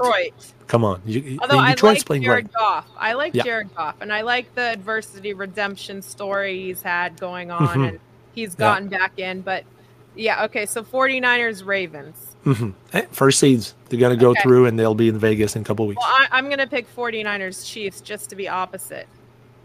[0.67, 0.99] Come on.
[1.05, 2.51] You, Although I like playing Jared.
[2.51, 2.87] Goff.
[2.97, 3.43] I like Yeah.
[3.43, 7.89] Jared Goff, and I like the adversity redemption story he's had going on, Mhm.
[7.89, 7.99] and
[8.35, 9.41] he's gotten back in.
[9.41, 9.63] But
[10.15, 10.65] yeah, okay.
[10.65, 12.35] So 49ers Ravens.
[12.45, 12.99] Mm-hmm.
[13.11, 14.41] First seeds, they're going to go Okay.
[14.43, 15.99] through and they'll be in Vegas in a couple weeks.
[15.99, 19.07] Well, I, I'm going to pick 49ers Chiefs just to be opposite.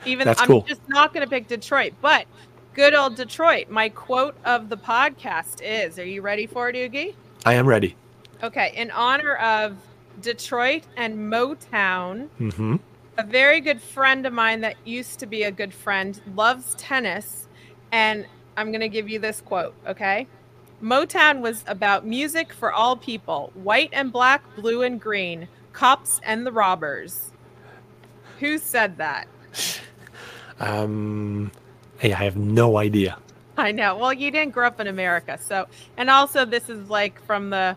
[0.06, 0.62] Even That's I'm cool.
[0.62, 2.24] just not going to pick Detroit, but
[2.72, 3.68] good old Detroit.
[3.68, 7.14] My quote of the podcast is: Are you ready for it, Ougi?
[7.44, 7.96] I am ready.
[8.42, 9.76] Okay, in honor of
[10.22, 12.28] Detroit and Motown.
[12.40, 12.76] Mm-hmm.
[13.18, 17.46] a very good friend of mine that used to be a good friend loves tennis
[17.92, 18.24] and
[18.61, 20.26] i'm going to give you this quote okay
[20.82, 26.46] motown was about music for all people white and black blue and green cops and
[26.46, 27.30] the robbers
[28.38, 29.26] who said that
[30.62, 31.50] Um,
[31.98, 33.16] hey, I have no idea.
[33.56, 37.20] i know well you didn't grow up in america so and also this is like
[37.24, 37.76] from the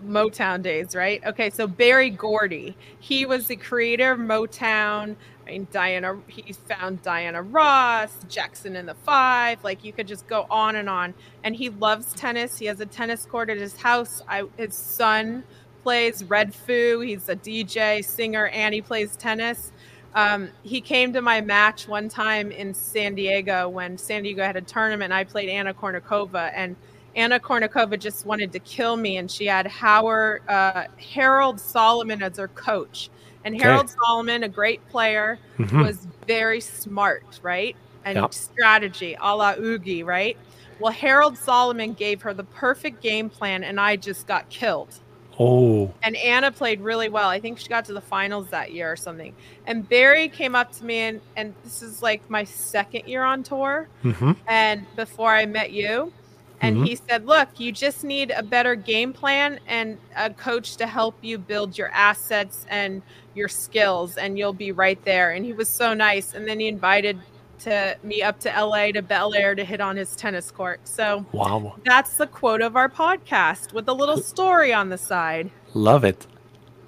[0.00, 1.22] Motown days, right?
[1.24, 5.14] Okay, so Berry Gordy, he was the creator of Motown.
[5.46, 9.62] I mean, Diana, he found Diana Ross, Jackson in the Five.
[9.62, 11.14] Like you could just go on and on.
[11.42, 12.58] And he loves tennis.
[12.58, 14.22] He has a tennis court at his house.
[14.26, 15.44] I, his son
[15.82, 17.06] plays Redfoo.
[17.06, 19.70] He's a DJ, singer, and he plays tennis.
[20.14, 24.56] Um, he came to my match one time in San Diego when San Diego had
[24.56, 25.12] a tournament.
[25.12, 26.76] I played Anna Kournikova, and
[27.16, 32.38] Anna Kournikova just wanted to kill me, and she had Howard uh, Harold Solomon as
[32.38, 33.10] her coach.
[33.44, 33.62] And Okay.
[33.62, 35.82] Harold Solomon, a great player, Mhm.
[35.82, 37.76] was very smart, right?
[38.04, 38.32] And Yep.
[38.32, 40.38] strategy, a la Ougi, right?
[40.78, 44.94] Well, Harold Solomon gave her the perfect game plan, and I just got killed.
[45.38, 47.28] Oh, And Anna played really well.
[47.30, 49.34] I think she got to the finals that year or something.
[49.64, 53.42] And Berry came up to me, and, and this is like my second year on
[53.42, 56.14] tour hmm and before I met you.
[56.60, 56.84] And Mhm.
[56.84, 61.18] he said, Look, you just need a better game plan and a coach to help
[61.22, 63.02] you build your assets and
[63.34, 65.32] your skills, and you'll be right there.
[65.32, 66.34] And he was so nice.
[66.34, 67.18] And then he invited
[67.60, 70.80] to me up to LA to Bel Air to hit on his tennis court.
[70.84, 71.76] So wow.
[71.84, 75.50] that's the quote of our podcast with a little story on the side.
[75.72, 76.26] Love it.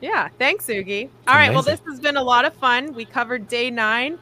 [0.00, 1.08] Yeah, thanks, Ougi.
[1.26, 2.92] All right, well, this has been a lot of fun.
[2.92, 4.18] We covered day nine,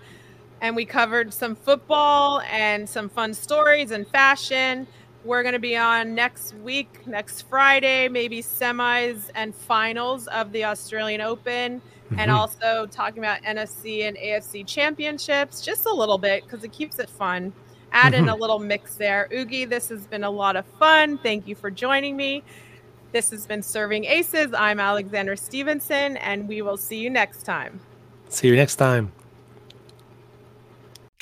[0.60, 4.86] and we covered some football and some fun stories and fashion.
[5.24, 10.64] we're going to be on next week, next Friday, maybe semis and finals of the
[10.64, 11.82] Australian Open,
[12.14, 12.20] mm-hmm.
[12.20, 16.98] and also talking about NFC and AFC championships just a little bit because it keeps
[16.98, 17.52] it fun.
[17.92, 18.24] Add mm-hmm.
[18.24, 19.28] in a little mix there.
[19.32, 21.18] Ougi, this has been a lot of fun.
[21.18, 22.42] Thank you for joining me.
[23.12, 24.52] This has been Serving Aces.
[24.52, 27.78] I'm Alexandra Stevenson, and we will see you next time.
[28.28, 29.12] See you next time.